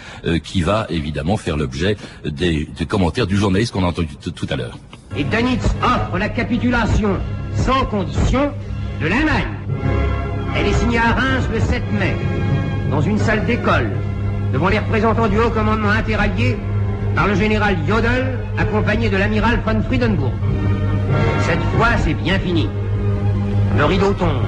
qui 0.43 0.61
va 0.61 0.87
évidemment 0.89 1.37
faire 1.37 1.57
l'objet 1.57 1.97
des, 2.25 2.67
des 2.77 2.85
commentaires 2.85 3.27
du 3.27 3.37
journaliste 3.37 3.73
qu'on 3.73 3.83
a 3.83 3.87
entendu 3.87 4.15
tout 4.17 4.47
à 4.49 4.55
l'heure. 4.55 4.77
Et 5.15 5.23
Dönitz 5.23 5.63
offre 5.83 6.17
la 6.17 6.29
capitulation 6.29 7.19
sans 7.55 7.85
condition 7.85 8.51
de 9.01 9.07
l'Allemagne. 9.07 9.53
Elle 10.55 10.67
est 10.67 10.73
signée 10.73 10.99
à 10.99 11.13
Reims 11.13 11.47
le 11.51 11.59
7 11.59 11.81
mai, 11.93 12.15
dans 12.91 13.01
une 13.01 13.17
salle 13.17 13.45
d'école, 13.45 13.89
devant 14.51 14.69
les 14.69 14.79
représentants 14.79 15.27
du 15.27 15.39
haut 15.39 15.49
commandement 15.49 15.89
interallié, 15.89 16.57
par 17.15 17.27
le 17.27 17.35
général 17.35 17.75
Jodl, 17.87 18.37
accompagné 18.57 19.09
de 19.09 19.17
l'amiral 19.17 19.59
von 19.65 19.81
Friedenburg. 19.83 20.31
Cette 21.41 21.61
fois, 21.77 21.89
c'est 22.03 22.13
bien 22.13 22.39
fini. 22.39 22.69
Le 23.77 23.85
rideau 23.85 24.13
tombe. 24.13 24.45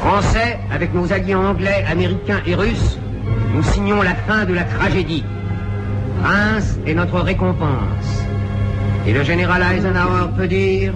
Français, 0.00 0.58
avec 0.72 0.92
nos 0.94 1.12
alliés 1.12 1.34
anglais, 1.34 1.84
américains 1.90 2.40
et 2.46 2.54
russes, 2.54 2.98
nous 3.54 3.62
signons 3.62 4.02
la 4.02 4.14
fin 4.14 4.44
de 4.44 4.54
la 4.54 4.64
tragédie. 4.64 5.24
Reims 6.22 6.78
est 6.86 6.94
notre 6.94 7.20
récompense. 7.20 8.24
Et 9.06 9.12
le 9.12 9.22
général 9.22 9.62
Eisenhower 9.62 10.30
peut 10.36 10.48
dire 10.48 10.92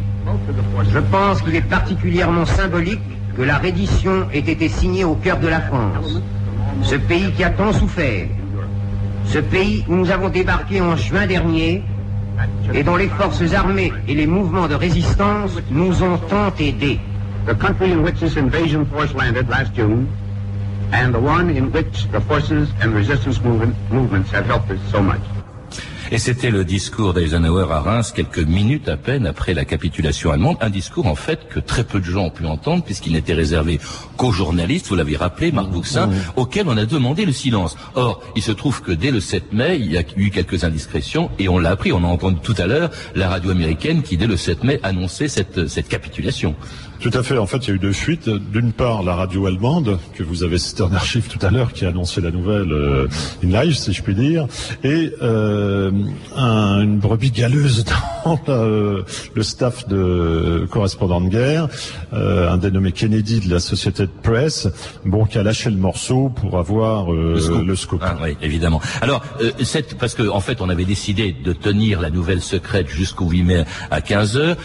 je 0.93 0.99
pense 0.99 1.43
qu'il 1.43 1.55
est 1.55 1.69
particulièrement 1.69 2.47
symbolique 2.47 3.01
que 3.37 3.43
la 3.43 3.59
reddition 3.59 4.29
ait 4.33 4.39
été 4.39 4.69
signée 4.69 5.05
au 5.05 5.15
cœur 5.15 5.39
de 5.39 5.49
la 5.49 5.61
France. 5.61 6.21
Ce 6.83 6.95
pays 6.95 7.31
qui 7.33 7.45
a 7.45 7.51
tant 7.51 7.73
souffert. 7.73 8.27
Ce 9.25 9.39
pays 9.39 9.85
où 9.89 9.95
nous 9.95 10.11
avons 10.11 10.29
débarqué 10.29 10.81
en 10.81 10.97
juin 10.97 11.27
dernier 11.27 11.83
et 12.73 12.83
dont 12.83 12.97
les 12.97 13.09
forces 13.09 13.53
armées 13.55 13.93
et 14.09 14.15
les 14.15 14.27
mouvements 14.27 14.69
de 14.69 14.75
résistance 14.75 15.53
nous 15.71 16.03
ont 16.03 16.19
tant 16.19 16.53
aidés. 16.59 17.01
Et 26.12 26.19
c'était 26.19 26.51
le 26.51 26.64
discours 26.64 27.14
d'Eisenhower 27.14 27.66
à 27.73 27.81
Reims 27.81 28.12
quelques 28.14 28.38
minutes 28.38 28.88
à 28.88 28.97
peine 28.97 29.27
après 29.27 29.55
la 29.55 29.64
capitulation 29.64 30.31
allemande. 30.31 30.57
Un 30.61 30.71
discours 30.71 31.07
en 31.07 31.16
fait 31.16 31.49
que 31.49 31.59
très 31.59 31.83
peu 31.83 31.99
de 31.99 32.05
gens 32.05 32.27
ont 32.27 32.31
pu 32.31 32.47
entendre 32.47 32.85
puisqu'il 32.85 33.12
n'était 33.14 33.35
réservé 33.35 33.81
qu'aux 34.16 34.31
journalistes, 34.31 34.87
vous 34.87 34.95
l'avez 34.95 35.16
rappelé, 35.16 35.51
Marc 35.51 35.69
Bouxin, 35.69 36.09
auxquels 36.37 36.69
on 36.69 36.77
a 36.77 36.87
demandé 36.87 37.27
le 37.27 37.33
silence. 37.33 37.77
Or, 37.97 38.23
il 38.37 38.42
se 38.42 38.53
trouve 38.53 38.83
que 38.83 38.92
dès 38.92 39.11
le 39.11 39.19
7 39.19 39.53
mai, 39.53 39.79
il 39.81 39.90
y 39.90 39.99
a 39.99 40.03
eu 40.16 40.31
quelques 40.31 40.62
indiscrétions 40.62 41.29
et 41.40 41.49
on 41.49 41.59
l'a 41.59 41.71
appris. 41.71 41.92
On 41.92 42.05
a 42.05 42.07
entendu 42.07 42.38
tout 42.40 42.55
à 42.59 42.66
l'heure 42.66 42.90
la 43.16 43.29
radio 43.29 43.51
américaine 43.51 44.03
qui 44.03 44.16
dès 44.16 44.29
le 44.29 44.37
7 44.37 44.62
mai 44.62 44.79
annonçait 44.85 45.29
cette, 45.29 45.66
cette 45.66 45.88
capitulation. 45.88 46.55
Tout 47.01 47.11
à 47.13 47.23
fait. 47.23 47.39
En 47.39 47.47
fait, 47.47 47.59
il 47.59 47.69
y 47.69 47.71
a 47.73 47.75
eu 47.75 47.79
deux 47.79 47.93
fuites. 47.93 48.29
D'une 48.29 48.73
part, 48.73 49.03
la 49.03 49.15
radio 49.15 49.47
allemande, 49.47 49.99
que 50.15 50.23
vous 50.23 50.43
avez 50.45 50.59
cité 50.59 50.83
en 50.83 50.93
archive 50.93 51.29
tout 51.29 51.45
à 51.45 51.51
l'heure, 51.51 51.73
qui 51.73 51.85
a 51.85 51.89
annoncé 51.89 52.21
la 52.21 52.31
nouvelle 52.31 52.73
euh, 52.73 53.09
in 53.45 53.49
live, 53.49 53.75
si 53.75 53.93
je 53.93 54.03
puis 54.03 54.15
dire, 54.15 54.47
et 54.83 55.13
euh, 55.23 55.91
une 56.37 56.99
brebis 56.99 57.31
galeuse 57.31 57.85
dans 58.25 58.41
le 59.35 59.43
staff 59.43 59.87
de 59.89 60.67
correspondant 60.71 61.21
de 61.21 61.29
guerre, 61.29 61.69
euh, 62.13 62.51
un 62.51 62.57
dénommé 62.57 62.93
Kennedy 62.93 63.41
de 63.41 63.51
la 63.53 63.61
société 63.61 64.05
de 64.05 64.13
presse, 64.23 64.69
bon, 65.05 65.25
qui 65.25 65.39
a 65.39 65.43
lâché 65.43 65.71
le 65.71 65.77
morceau 65.77 66.29
pour 66.29 66.59
avoir 66.59 67.13
euh, 67.13 67.65
le 67.65 67.77
scoop. 67.77 68.01
Ah, 68.05 68.17
oui, 68.23 68.37
évidemment. 68.43 68.81
Alors, 69.01 69.23
euh, 69.41 69.51
cette, 69.63 69.99
parce 69.99 70.15
qu'en 70.15 70.37
en 70.37 70.41
fait, 70.41 70.61
on 70.61 70.69
avait 70.69 70.85
décidé 70.85 71.33
de 71.33 71.53
tenir 71.53 72.01
la 72.01 72.11
nouvelle 72.11 72.43
secrète 72.43 72.89
jusqu'au 72.89 73.29
8 73.29 73.43
mai 73.43 73.65
à 73.91 74.01
15 74.01 74.37
heures 74.37 74.57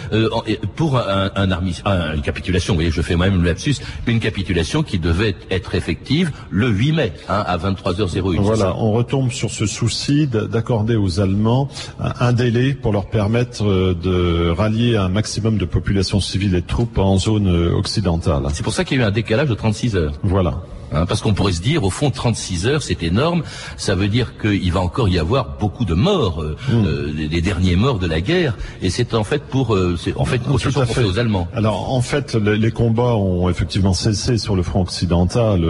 pour 0.76 0.98
un, 0.98 1.32
un, 1.36 1.52
un 1.52 2.18
une 2.22 2.26
capitulation, 2.26 2.74
vous 2.74 2.78
voyez, 2.78 2.92
je 2.92 3.02
fais 3.02 3.16
moi-même 3.16 3.42
le 3.42 3.48
lapsus, 3.48 3.76
une 4.06 4.20
capitulation 4.20 4.84
qui 4.84 5.00
devait 5.00 5.36
être 5.50 5.74
effective 5.74 6.32
le 6.52 6.70
8 6.70 6.92
mai, 6.92 7.14
hein, 7.28 7.44
à 7.48 7.58
23h01. 7.58 8.40
Voilà, 8.42 8.76
on 8.78 8.92
retombe 8.92 9.32
sur 9.32 9.50
ce 9.50 9.66
souci 9.66 10.28
d'accorder 10.28 10.96
aux 10.96 11.20
Allemands 11.20 11.68
un 12.00 12.34
délai 12.34 12.74
pour 12.74 12.94
leur 12.94 13.08
permettre 13.08 13.66
euh, 13.66 13.96
de 13.96 14.50
rallier 14.50 14.98
un 14.98 15.10
maximum 15.10 15.58
de 15.58 15.66
population 15.66 16.20
civile 16.20 16.56
et 16.56 16.62
de 16.62 16.68
troupes 16.68 17.00
en 17.00 17.18
zone 17.18 17.48
euh, 17.48 17.74
occidentale. 17.74 18.44
C'est 18.54 18.64
pour 18.64 18.74
ça 18.74 18.84
qu'il 18.84 19.00
y 19.00 19.02
a 19.02 19.06
eu 19.06 19.08
un 19.08 19.12
décalage 19.12 19.50
de 19.50 19.56
36 19.56 19.96
heures. 19.96 20.14
Voilà. 20.24 20.62
Hein, 20.94 21.06
parce 21.06 21.22
qu'on 21.22 21.34
pourrait 21.34 21.54
se 21.54 21.62
dire, 21.62 21.84
au 21.84 21.90
fond, 21.90 22.12
36 22.12 22.68
heures, 22.68 22.84
c'est 22.84 23.02
énorme. 23.02 23.44
Ça 23.78 23.96
veut 23.96 24.10
dire 24.10 24.38
qu'il 24.38 24.72
va 24.74 24.82
encore 24.82 25.08
y 25.08 25.20
avoir 25.20 25.58
beaucoup 25.58 25.86
de 25.86 25.94
morts, 25.94 26.42
euh, 26.42 26.58
mm. 26.70 26.86
euh, 26.86 27.14
les, 27.16 27.42
derniers 27.42 27.78
morts 27.78 27.98
de 27.98 28.08
la 28.08 28.20
guerre. 28.20 28.58
Et 28.82 28.90
c'est 28.90 29.14
en 29.14 29.24
fait 29.24 29.44
pour, 29.44 29.74
euh, 29.74 29.96
c'est 29.98 30.16
en 30.18 30.26
fait 30.26 30.40
pour 30.40 30.60
ce 30.60 30.70
qu'on 30.70 30.86
fait 30.86 31.04
aux 31.04 31.18
Allemands. 31.18 31.48
Alors, 31.54 31.94
en 31.94 32.02
fait, 32.02 32.36
les, 32.36 32.72
combats 32.72 33.16
ont 33.16 33.50
effectivement 33.50 33.94
cessé 33.94 34.38
sur 34.38 34.56
le 34.56 34.64
front 34.64 34.82
occidental 34.82 35.62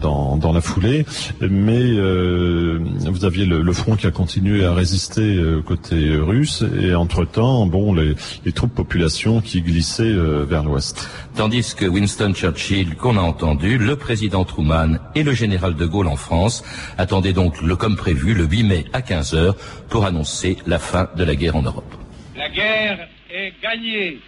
dans, 0.00 0.36
dans 0.36 0.52
la 0.52 0.60
foulée, 0.60 1.06
mais 1.40 1.92
vous 1.92 3.24
aviez 3.24 3.46
le, 3.46 3.62
le, 3.62 3.72
front 3.72 3.96
qui 3.96 4.06
a 4.06 4.10
continué 4.10 4.64
à 4.64 4.74
résister 4.74 5.42
côté 5.66 6.14
russe, 6.16 6.62
et 6.80 6.94
entre-temps, 6.94 7.66
bon, 7.66 7.94
les, 7.94 8.14
les 8.44 8.52
troupes 8.52 8.74
population 8.74 9.40
qui 9.40 9.62
glissaient 9.62 10.12
vers 10.12 10.62
l'ouest. 10.62 11.08
Tandis 11.36 11.74
que 11.74 11.86
Winston 11.86 12.34
Churchill, 12.34 12.96
qu'on 12.96 13.16
a 13.16 13.22
entendu, 13.22 13.78
le 13.78 13.96
président 13.96 14.44
Truman 14.44 14.61
et 15.14 15.22
le 15.22 15.32
général 15.32 15.74
de 15.74 15.86
Gaulle 15.86 16.08
en 16.08 16.16
France 16.16 16.64
attendaient 16.98 17.32
donc 17.32 17.56
comme 17.78 17.96
prévu 17.96 18.34
le 18.34 18.44
8 18.44 18.62
mai 18.64 18.84
à 18.92 19.02
15 19.02 19.34
heures 19.34 19.56
pour 19.88 20.04
annoncer 20.04 20.56
la 20.66 20.78
fin 20.78 21.08
de 21.16 21.24
la 21.24 21.34
guerre 21.34 21.56
en 21.56 21.62
Europe. 21.62 21.94
La 22.36 22.48
guerre 22.48 23.08
est 23.30 23.52
gagnée. 23.62 24.18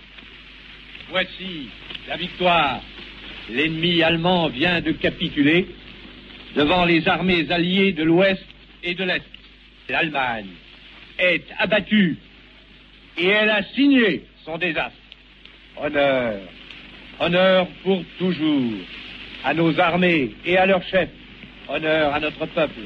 Voici 1.11 1.69
la 2.09 2.17
victoire. 2.17 2.81
L'ennemi 3.51 4.03
allemand 4.03 4.49
vient 4.49 4.81
de 4.81 4.93
capituler 4.93 5.69
devant 6.57 6.85
les 6.85 7.07
armées 7.09 7.47
alliées 7.51 7.93
de 7.93 8.05
l'Ouest 8.05 8.45
et 8.83 8.95
de 8.95 9.05
l'Est. 9.05 9.25
L'Allemagne 9.89 10.47
est 11.19 11.45
abattue 11.59 12.17
et 13.19 13.27
elle 13.27 13.51
a 13.51 13.63
signé 13.75 14.25
son 14.45 14.57
désastre. 14.57 14.97
Honneur 15.77 16.41
Honneur 17.21 17.69
pour 17.85 18.03
toujours 18.19 18.73
à 19.45 19.55
nos 19.55 19.79
armées 19.79 20.31
et 20.45 20.57
à 20.57 20.67
leurs 20.67 20.83
chefs. 20.85 21.11
Honneur 21.69 22.15
à 22.15 22.21
notre 22.21 22.47
peuple. 22.47 22.81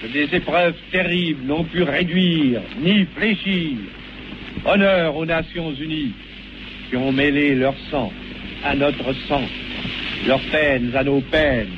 Que 0.00 0.06
des 0.08 0.34
épreuves 0.34 0.76
terribles 0.90 1.44
n'ont 1.46 1.64
pu 1.64 1.82
réduire 1.82 2.60
ni 2.80 3.04
fléchir. 3.16 3.78
Honneur 4.64 5.16
aux 5.16 5.26
Nations 5.26 5.72
Unies 5.74 6.12
qui 6.88 6.96
ont 6.96 7.12
mêlé 7.12 7.54
leur 7.54 7.74
sang 7.90 8.12
à 8.64 8.74
notre 8.74 9.12
sang, 9.28 9.42
leurs 10.26 10.42
peines 10.50 10.94
à 10.94 11.02
nos 11.02 11.20
peines, 11.20 11.72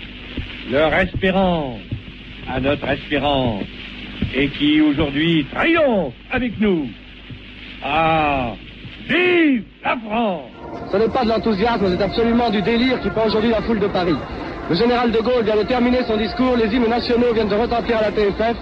leur 0.70 0.92
espérance 0.94 1.80
à 2.48 2.60
notre 2.60 2.88
espérance, 2.88 3.64
et 4.34 4.48
qui 4.48 4.80
aujourd'hui 4.80 5.46
triomphent 5.54 6.14
avec 6.30 6.58
nous. 6.60 6.88
Ah, 7.82 8.54
vive 9.08 9.62
la 9.82 9.96
France 9.96 10.53
ce 10.92 10.96
n'est 10.96 11.08
pas 11.08 11.24
de 11.24 11.28
l'enthousiasme, 11.28 11.84
c'est 11.96 12.02
absolument 12.02 12.50
du 12.50 12.62
délire 12.62 13.00
qui 13.00 13.10
prend 13.10 13.26
aujourd'hui 13.26 13.50
la 13.50 13.62
foule 13.62 13.80
de 13.80 13.86
Paris. 13.88 14.16
Le 14.70 14.76
général 14.76 15.10
de 15.10 15.18
Gaulle 15.18 15.44
vient 15.44 15.56
de 15.56 15.62
terminer 15.62 16.04
son 16.06 16.16
discours, 16.16 16.56
les 16.56 16.74
hymnes 16.74 16.88
nationaux 16.88 17.32
viennent 17.34 17.48
de 17.48 17.54
retentir 17.54 17.98
à 17.98 18.02
la 18.02 18.12
TFF, 18.12 18.56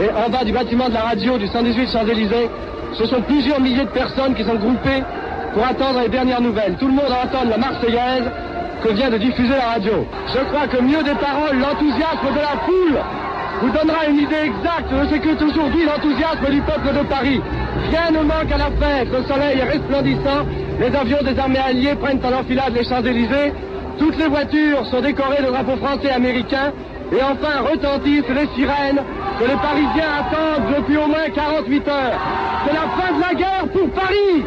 et 0.00 0.08
en 0.10 0.30
bas 0.30 0.44
du 0.44 0.52
bâtiment 0.52 0.88
de 0.88 0.94
la 0.94 1.02
radio 1.02 1.38
du 1.38 1.46
118 1.46 1.90
Champs-Élysées, 1.90 2.48
ce 2.94 3.06
sont 3.06 3.20
plusieurs 3.22 3.60
milliers 3.60 3.84
de 3.84 3.90
personnes 3.90 4.34
qui 4.34 4.44
sont 4.44 4.54
groupées 4.54 5.02
pour 5.52 5.64
attendre 5.64 6.00
les 6.00 6.08
dernières 6.08 6.40
nouvelles. 6.40 6.76
Tout 6.78 6.86
le 6.86 6.94
monde 6.94 7.10
entend 7.10 7.44
la 7.48 7.58
Marseillaise 7.58 8.30
que 8.82 8.92
vient 8.92 9.10
de 9.10 9.18
diffuser 9.18 9.54
la 9.54 9.74
radio. 9.74 10.06
Je 10.28 10.38
crois 10.50 10.66
que 10.66 10.80
mieux 10.82 11.02
des 11.02 11.14
paroles, 11.14 11.58
l'enthousiasme 11.58 12.30
de 12.30 12.40
la 12.40 12.56
foule 12.66 12.98
vous 13.62 13.70
donnera 13.70 14.06
une 14.08 14.18
idée 14.18 14.50
exacte 14.50 14.90
de 14.92 15.06
ce 15.08 15.14
qu'est 15.20 15.42
aujourd'hui 15.42 15.84
l'enthousiasme 15.84 16.50
du 16.50 16.60
peuple 16.62 16.92
de 16.98 17.04
Paris. 17.08 17.40
Rien 17.90 18.10
ne 18.10 18.24
manque 18.24 18.50
à 18.52 18.58
la 18.58 18.70
fête, 18.78 19.08
le 19.12 19.22
soleil 19.24 19.58
est 19.58 19.70
resplendissant, 19.70 20.42
les 20.80 20.94
avions 20.94 21.22
des 21.22 21.38
armées 21.38 21.58
alliées 21.58 21.94
prennent 21.94 22.20
en 22.24 22.40
enfilade 22.40 22.74
les 22.74 22.84
Champs-Élysées, 22.84 23.52
toutes 23.98 24.18
les 24.18 24.28
voitures 24.28 24.86
sont 24.86 25.00
décorées 25.00 25.42
de 25.42 25.46
drapeaux 25.50 25.76
français 25.76 26.08
et 26.08 26.10
américains, 26.10 26.72
et 27.12 27.22
enfin 27.22 27.60
retentissent 27.62 28.28
les 28.28 28.46
sirènes 28.54 29.00
que 29.38 29.44
les 29.44 29.56
Parisiens 29.56 30.10
attendent 30.20 30.74
depuis 30.76 30.96
au 30.96 31.06
moins 31.06 31.28
48 31.32 31.88
heures. 31.88 32.20
C'est 32.66 32.74
la 32.74 32.80
fin 32.80 33.12
de 33.14 33.20
la 33.20 33.34
guerre 33.34 33.68
pour 33.72 33.88
Paris 33.90 34.44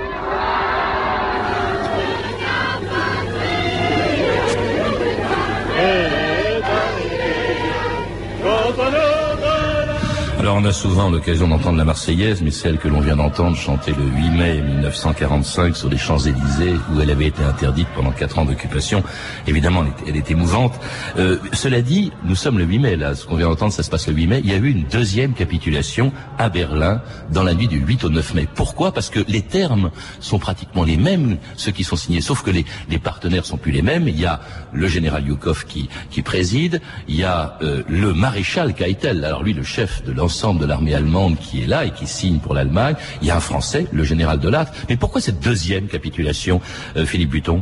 on 10.57 10.65
a 10.65 10.73
souvent 10.73 11.11
l'occasion 11.11 11.47
d'entendre 11.47 11.77
la 11.77 11.85
Marseillaise, 11.85 12.41
mais 12.41 12.49
celle 12.49 12.79
que 12.79 12.87
l'on 12.87 12.99
vient 12.99 13.15
d'entendre 13.15 13.55
chanter 13.55 13.91
le 13.91 14.03
8 14.03 14.29
mai 14.31 14.61
1945 14.61 15.77
sur 15.77 15.87
les 15.87 15.99
Champs-Élysées, 15.99 16.73
où 16.91 16.99
elle 16.99 17.11
avait 17.11 17.27
été 17.27 17.43
interdite 17.43 17.87
pendant 17.95 18.09
quatre 18.09 18.39
ans 18.39 18.45
d'occupation, 18.45 19.03
évidemment 19.45 19.85
elle 20.07 20.15
est, 20.15 20.31
émouvante. 20.31 20.73
Euh, 21.19 21.37
cela 21.53 21.83
dit, 21.83 22.11
nous 22.23 22.33
sommes 22.33 22.57
le 22.57 22.63
8 22.63 22.79
mai, 22.79 22.95
là, 22.95 23.13
ce 23.13 23.27
qu'on 23.27 23.35
vient 23.35 23.49
d'entendre, 23.49 23.71
ça 23.71 23.83
se 23.83 23.91
passe 23.91 24.07
le 24.07 24.15
8 24.15 24.27
mai. 24.27 24.41
Il 24.43 24.49
y 24.49 24.53
a 24.53 24.57
eu 24.57 24.71
une 24.71 24.85
deuxième 24.85 25.33
capitulation 25.33 26.11
à 26.39 26.49
Berlin 26.49 27.03
dans 27.31 27.43
la 27.43 27.53
nuit 27.53 27.67
du 27.67 27.77
8 27.77 28.05
au 28.05 28.09
9 28.09 28.33
mai. 28.33 28.47
Pourquoi? 28.55 28.91
Parce 28.91 29.11
que 29.11 29.19
les 29.27 29.43
termes 29.43 29.91
sont 30.19 30.39
pratiquement 30.39 30.83
les 30.83 30.97
mêmes, 30.97 31.37
ceux 31.55 31.71
qui 31.71 31.83
sont 31.83 31.95
signés, 31.95 32.21
sauf 32.21 32.41
que 32.41 32.49
les, 32.49 32.65
les 32.89 32.97
partenaires 32.97 33.45
sont 33.45 33.57
plus 33.57 33.71
les 33.71 33.83
mêmes. 33.83 34.07
Il 34.07 34.19
y 34.19 34.25
a 34.25 34.39
le 34.73 34.87
général 34.87 35.27
Yukov 35.27 35.65
qui, 35.65 35.87
qui 36.09 36.23
préside, 36.23 36.81
il 37.07 37.15
y 37.15 37.23
a 37.23 37.59
euh, 37.61 37.83
le 37.87 38.15
maréchal 38.15 38.73
Keitel, 38.73 39.23
alors 39.23 39.43
lui 39.43 39.53
le 39.53 39.63
chef 39.63 40.03
de 40.03 40.11
l'ensemble 40.11 40.46
de 40.53 40.65
l'armée 40.65 40.93
allemande 40.93 41.37
qui 41.39 41.63
est 41.63 41.67
là 41.67 41.85
et 41.85 41.91
qui 41.91 42.07
signe 42.07 42.39
pour 42.39 42.53
l'Allemagne. 42.53 42.95
Il 43.21 43.27
y 43.27 43.31
a 43.31 43.37
un 43.37 43.41
Français, 43.41 43.87
le 43.91 44.03
général 44.03 44.39
de 44.39 44.49
Lattre. 44.49 44.71
Mais 44.89 44.97
pourquoi 44.97 45.21
cette 45.21 45.39
deuxième 45.39 45.87
capitulation, 45.87 46.61
euh, 46.95 47.05
Philippe 47.05 47.31
Buton? 47.31 47.61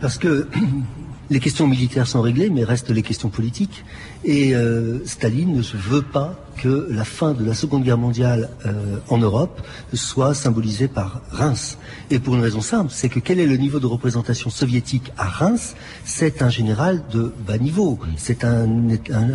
Parce 0.00 0.18
que 0.18 0.48
les 1.30 1.40
questions 1.40 1.66
militaires 1.66 2.06
sont 2.06 2.20
réglées, 2.20 2.50
mais 2.50 2.64
restent 2.64 2.90
les 2.90 3.02
questions 3.02 3.28
politiques. 3.28 3.84
Et 4.24 4.54
euh, 4.54 5.04
Staline 5.06 5.56
ne 5.56 5.62
veut 5.62 6.02
pas 6.02 6.34
que 6.60 6.86
la 6.90 7.04
fin 7.04 7.32
de 7.32 7.44
la 7.44 7.54
Seconde 7.54 7.84
Guerre 7.84 7.98
mondiale 7.98 8.50
euh, 8.66 8.98
en 9.08 9.18
Europe 9.18 9.62
soit 9.94 10.34
symbolisée 10.34 10.88
par 10.88 11.22
Reims. 11.30 11.78
Et 12.10 12.18
pour 12.18 12.34
une 12.34 12.42
raison 12.42 12.60
simple, 12.60 12.90
c'est 12.94 13.08
que 13.08 13.18
quel 13.18 13.40
est 13.40 13.46
le 13.46 13.56
niveau 13.56 13.80
de 13.80 13.86
représentation 13.86 14.50
soviétique 14.50 15.10
à 15.16 15.24
Reims? 15.24 15.74
C'est 16.04 16.42
un 16.42 16.50
général 16.50 17.02
de 17.12 17.32
bas 17.46 17.56
niveau, 17.56 17.98
c'est 18.16 18.44
un, 18.44 18.68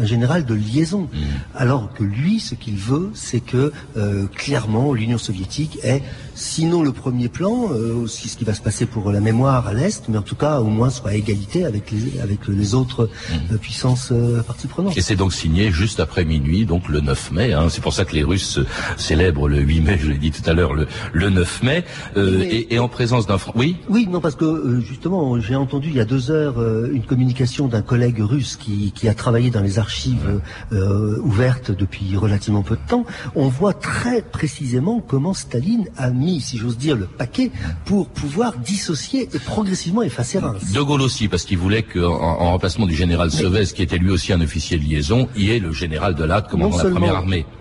général 0.04 0.46
de 0.46 0.54
liaison. 0.54 1.04
Mm. 1.12 1.18
Alors 1.56 1.94
que 1.94 2.04
lui, 2.04 2.40
ce 2.40 2.54
qu'il 2.54 2.76
veut, 2.76 3.10
c'est 3.14 3.40
que 3.40 3.72
euh, 3.98 4.28
clairement 4.28 4.94
l'Union 4.94 5.18
soviétique 5.18 5.80
est, 5.84 6.04
sinon 6.36 6.84
le 6.84 6.92
premier 6.92 7.30
plan, 7.30 7.70
euh, 7.72 7.96
aussi 7.96 8.30
ce 8.30 8.38
qui 8.38 8.46
va 8.46 8.54
se 8.54 8.62
passer 8.62 8.86
pour 8.86 9.12
la 9.12 9.20
mémoire 9.20 9.68
à 9.68 9.74
l'Est, 9.74 10.04
mais 10.10 10.18
en 10.18 10.22
tout 10.22 10.36
cas 10.36 10.60
au 10.60 10.66
moins 10.66 10.92
soit 10.92 11.12
à 11.12 11.16
égalité 11.16 11.66
avec 11.66 11.92
les, 11.92 12.20
avec 12.22 12.48
les 12.48 12.76
autres 12.76 13.10
mm. 13.52 13.58
puissances 13.58 14.14
parties 14.46 14.68
prenantes. 14.68 14.96
Et 14.96 15.02
c'est 15.02 15.16
donc 15.16 15.34
signé 15.34 15.72
juste 15.72 16.00
après 16.00 16.24
minuit, 16.24 16.66
donc 16.66 16.88
le 16.88 17.02
9 17.02 17.15
mai. 17.32 17.54
Hein. 17.54 17.68
C'est 17.70 17.82
pour 17.82 17.94
ça 17.94 18.06
que 18.06 18.14
les 18.14 18.24
Russes 18.24 18.60
célèbrent 18.98 19.48
le 19.48 19.60
8 19.60 19.82
mai, 19.82 19.98
je 20.02 20.10
l'ai 20.10 20.18
dit 20.18 20.32
tout 20.32 20.48
à 20.50 20.54
l'heure, 20.54 20.74
le, 20.74 20.88
le 21.14 21.30
9 21.30 21.64
mai, 21.64 21.84
euh, 22.18 22.42
et, 22.44 22.74
et, 22.76 22.80
en 22.80 22.88
présence 22.88 23.28
d'un... 23.28 23.38
Oui? 23.56 23.78
Oui, 23.90 24.08
non, 24.10 24.22
parce 24.22 24.36
que 24.36 24.46
euh, 24.46 24.80
justement, 24.80 25.40
j'ai 25.40 25.56
entendu 25.56 25.90
il 25.90 25.96
y 25.96 26.00
a 26.00 26.06
deux 26.06 26.32
heures 26.32 26.60
euh, 26.60 26.90
une 26.94 27.04
communication 27.04 27.68
d'un 27.68 27.82
collègue 27.82 28.20
russe 28.20 28.56
qui, 28.56 28.92
qui, 28.94 29.08
a 29.08 29.14
travaillé 29.14 29.50
dans 29.50 29.62
les 29.62 29.80
archives 29.80 30.42
euh, 30.72 31.20
ouvertes 31.22 31.72
depuis 31.72 32.16
relativement 32.16 32.64
peu 32.64 32.76
de 32.76 32.88
temps. 32.88 33.06
On 33.36 33.48
voit 33.48 33.74
très 33.74 34.22
précisément 34.22 35.02
comment 35.06 35.34
Staline 35.34 35.88
a 35.98 36.10
mis, 36.10 36.42
si 36.42 36.58
j'ose 36.58 36.78
dire, 36.78 36.96
le 36.96 37.06
paquet 37.06 37.52
pour 37.86 38.08
pouvoir 38.08 38.58
dissocier 38.58 39.30
et 39.34 39.40
progressivement 39.40 40.04
effacer 40.04 40.40
Reims. 40.40 40.72
De 40.74 40.82
Gaulle 40.82 41.02
aussi, 41.02 41.28
parce 41.28 41.44
qu'il 41.44 41.58
voulait 41.58 41.84
qu'en 41.84 42.02
en 42.02 42.52
remplacement 42.52 42.86
du 42.86 42.96
général 42.96 43.32
Sevez, 43.32 43.66
qui 43.66 43.82
était 43.82 43.98
lui 43.98 44.10
aussi 44.10 44.34
un 44.34 44.42
officier 44.42 44.78
de 44.78 44.84
liaison, 44.84 45.28
il 45.36 45.44
y 45.44 45.52
ait 45.52 45.60
le 45.60 45.72
général 45.72 46.16
Delatte 46.16 46.50
commandant 46.50 46.78
la 46.78 46.90
première 46.90 47.05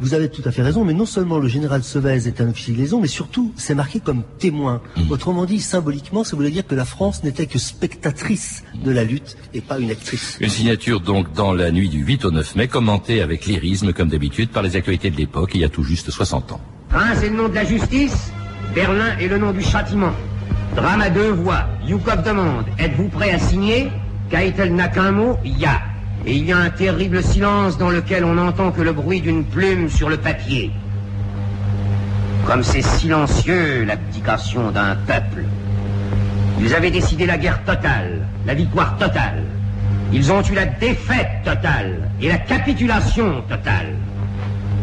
vous 0.00 0.14
avez 0.14 0.28
tout 0.28 0.42
à 0.44 0.50
fait 0.50 0.62
raison, 0.62 0.84
mais 0.84 0.92
non 0.92 1.06
seulement 1.06 1.38
le 1.38 1.48
général 1.48 1.82
Sevez 1.82 2.26
est 2.26 2.40
un 2.40 2.48
officier 2.48 2.74
de 2.74 2.78
liaison, 2.78 3.00
mais 3.00 3.08
surtout 3.08 3.52
c'est 3.56 3.74
marqué 3.74 4.00
comme 4.00 4.22
témoin. 4.38 4.80
Mm. 4.96 5.10
Autrement 5.10 5.44
dit, 5.44 5.60
symboliquement, 5.60 6.24
ça 6.24 6.36
voulait 6.36 6.50
dire 6.50 6.66
que 6.66 6.74
la 6.74 6.84
France 6.84 7.24
n'était 7.24 7.46
que 7.46 7.58
spectatrice 7.58 8.64
de 8.84 8.90
la 8.90 9.04
lutte 9.04 9.36
et 9.52 9.60
pas 9.60 9.78
une 9.78 9.90
actrice. 9.90 10.38
Une 10.40 10.48
signature 10.48 11.00
donc 11.00 11.32
dans 11.32 11.52
la 11.52 11.70
nuit 11.70 11.88
du 11.88 11.98
8 11.98 12.24
au 12.24 12.30
9 12.30 12.56
mai, 12.56 12.68
commentée 12.68 13.22
avec 13.22 13.46
lyrisme 13.46 13.92
comme 13.92 14.08
d'habitude 14.08 14.50
par 14.50 14.62
les 14.62 14.76
actualités 14.76 15.10
de 15.10 15.16
l'époque 15.16 15.52
il 15.54 15.60
y 15.60 15.64
a 15.64 15.68
tout 15.68 15.84
juste 15.84 16.10
60 16.10 16.52
ans. 16.52 16.60
Un, 16.92 17.14
c'est 17.16 17.28
le 17.28 17.36
nom 17.36 17.48
de 17.48 17.54
la 17.54 17.64
justice, 17.64 18.30
Berlin 18.74 19.16
est 19.20 19.28
le 19.28 19.38
nom 19.38 19.52
du 19.52 19.62
châtiment. 19.62 20.12
Drame 20.76 21.00
à 21.00 21.10
deux 21.10 21.30
voix. 21.30 21.66
Yukov 21.86 22.22
demande, 22.24 22.64
êtes-vous 22.78 23.08
prêt 23.08 23.30
à 23.32 23.38
signer? 23.38 23.90
Keitel 24.30 24.74
n'a 24.74 24.88
qu'un 24.88 25.12
mot, 25.12 25.36
ya 25.44 25.80
et 26.26 26.32
il 26.32 26.46
y 26.46 26.52
a 26.52 26.56
un 26.56 26.70
terrible 26.70 27.22
silence 27.22 27.76
dans 27.76 27.90
lequel 27.90 28.24
on 28.24 28.34
n'entend 28.34 28.70
que 28.70 28.80
le 28.80 28.92
bruit 28.92 29.20
d'une 29.20 29.44
plume 29.44 29.90
sur 29.90 30.08
le 30.08 30.16
papier. 30.16 30.70
Comme 32.46 32.62
c'est 32.62 32.82
silencieux 32.82 33.84
l'abdication 33.84 34.70
d'un 34.70 34.96
peuple. 35.06 35.44
Ils 36.60 36.74
avaient 36.74 36.90
décidé 36.90 37.26
la 37.26 37.36
guerre 37.36 37.62
totale, 37.64 38.26
la 38.46 38.54
victoire 38.54 38.96
totale. 38.96 39.44
Ils 40.12 40.30
ont 40.32 40.42
eu 40.42 40.54
la 40.54 40.66
défaite 40.66 41.42
totale 41.44 42.10
et 42.20 42.28
la 42.28 42.38
capitulation 42.38 43.42
totale. 43.48 43.94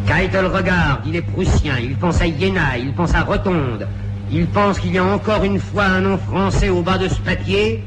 Keitel 0.06 0.46
regarde, 0.48 1.02
il 1.06 1.16
est 1.16 1.22
prussien, 1.22 1.76
il 1.82 1.96
pense 1.96 2.22
à 2.22 2.28
Iéna, 2.28 2.78
il 2.78 2.92
pense 2.94 3.14
à 3.16 3.22
Rotonde, 3.22 3.88
il 4.32 4.48
pense 4.48 4.80
qu'il 4.80 4.94
y 4.94 4.98
a 4.98 5.04
encore 5.04 5.44
une 5.44 5.60
fois 5.60 5.86
un 5.86 6.02
nom 6.02 6.18
français 6.18 6.70
au 6.70 6.82
bas 6.82 6.98
de 6.98 7.08
ce 7.08 7.20
papier, 7.20 7.84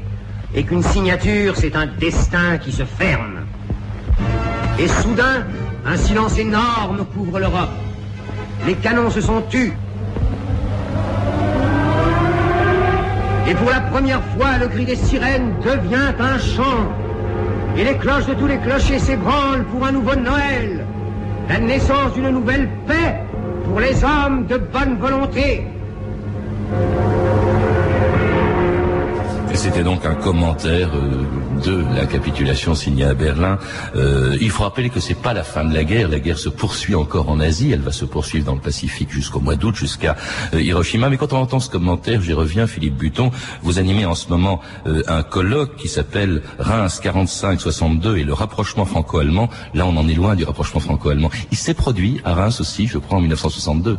et 0.53 0.63
qu'une 0.63 0.83
signature, 0.83 1.55
c'est 1.57 1.75
un 1.75 1.85
destin 1.85 2.57
qui 2.57 2.71
se 2.71 2.85
ferme. 2.85 3.34
Et 4.77 4.87
soudain, 4.87 5.45
un 5.85 5.97
silence 5.97 6.37
énorme 6.37 7.05
couvre 7.13 7.39
l'Europe. 7.39 7.69
Les 8.65 8.75
canons 8.75 9.09
se 9.09 9.21
sont 9.21 9.41
tus. 9.49 9.71
Et 13.47 13.53
pour 13.53 13.69
la 13.69 13.79
première 13.79 14.21
fois, 14.35 14.57
le 14.59 14.67
cri 14.67 14.85
des 14.85 14.95
sirènes 14.95 15.53
devient 15.63 16.13
un 16.19 16.37
chant. 16.39 16.91
Et 17.77 17.83
les 17.83 17.97
cloches 17.97 18.25
de 18.25 18.33
tous 18.33 18.47
les 18.47 18.57
clochers 18.57 18.99
s'ébranlent 18.99 19.65
pour 19.71 19.85
un 19.85 19.91
nouveau 19.91 20.15
Noël. 20.15 20.85
La 21.47 21.59
naissance 21.59 22.13
d'une 22.13 22.29
nouvelle 22.29 22.67
paix 22.87 23.21
pour 23.65 23.79
les 23.79 24.03
hommes 24.03 24.45
de 24.47 24.57
bonne 24.57 24.97
volonté. 24.97 25.67
C'était 29.53 29.83
donc 29.83 30.05
un 30.05 30.15
commentaire 30.15 30.89
euh, 30.95 31.23
de 31.63 31.83
la 31.95 32.05
capitulation 32.05 32.75
signée 32.75 33.05
à 33.05 33.13
Berlin. 33.13 33.57
Euh, 33.95 34.37
il 34.41 34.49
faut 34.49 34.63
rappeler 34.63 34.89
que 34.89 34.99
c'est 34.99 35.15
pas 35.15 35.33
la 35.33 35.43
fin 35.43 35.63
de 35.63 35.73
la 35.73 35.83
guerre. 35.83 36.09
La 36.09 36.19
guerre 36.19 36.37
se 36.37 36.49
poursuit 36.49 36.95
encore 36.95 37.29
en 37.29 37.39
Asie. 37.39 37.71
Elle 37.71 37.81
va 37.81 37.91
se 37.91 38.05
poursuivre 38.05 38.45
dans 38.45 38.55
le 38.55 38.61
Pacifique 38.61 39.11
jusqu'au 39.11 39.39
mois 39.39 39.55
d'août, 39.55 39.75
jusqu'à 39.75 40.15
euh, 40.53 40.61
Hiroshima. 40.61 41.09
Mais 41.09 41.17
quand 41.17 41.33
on 41.33 41.37
entend 41.37 41.59
ce 41.59 41.69
commentaire, 41.69 42.21
j'y 42.21 42.33
reviens, 42.33 42.67
Philippe 42.67 42.97
Buton, 42.97 43.31
vous 43.61 43.79
animez 43.79 44.05
en 44.05 44.15
ce 44.15 44.29
moment 44.29 44.61
un 45.07 45.23
colloque 45.23 45.75
qui 45.75 45.87
s'appelle 45.87 46.41
Reims 46.59 47.01
45-62 47.03 48.17
et 48.17 48.23
le 48.23 48.33
rapprochement 48.33 48.85
franco-allemand. 48.85 49.49
Là, 49.73 49.85
on 49.85 49.97
en 49.97 50.07
est 50.07 50.13
loin 50.13 50.35
du 50.35 50.43
rapprochement 50.43 50.79
franco-allemand. 50.79 51.29
Il 51.51 51.57
s'est 51.57 51.73
produit 51.73 52.21
à 52.23 52.33
Reims 52.33 52.61
aussi, 52.61 52.87
je 52.87 52.97
crois, 52.97 53.17
en 53.17 53.21
1962. 53.21 53.97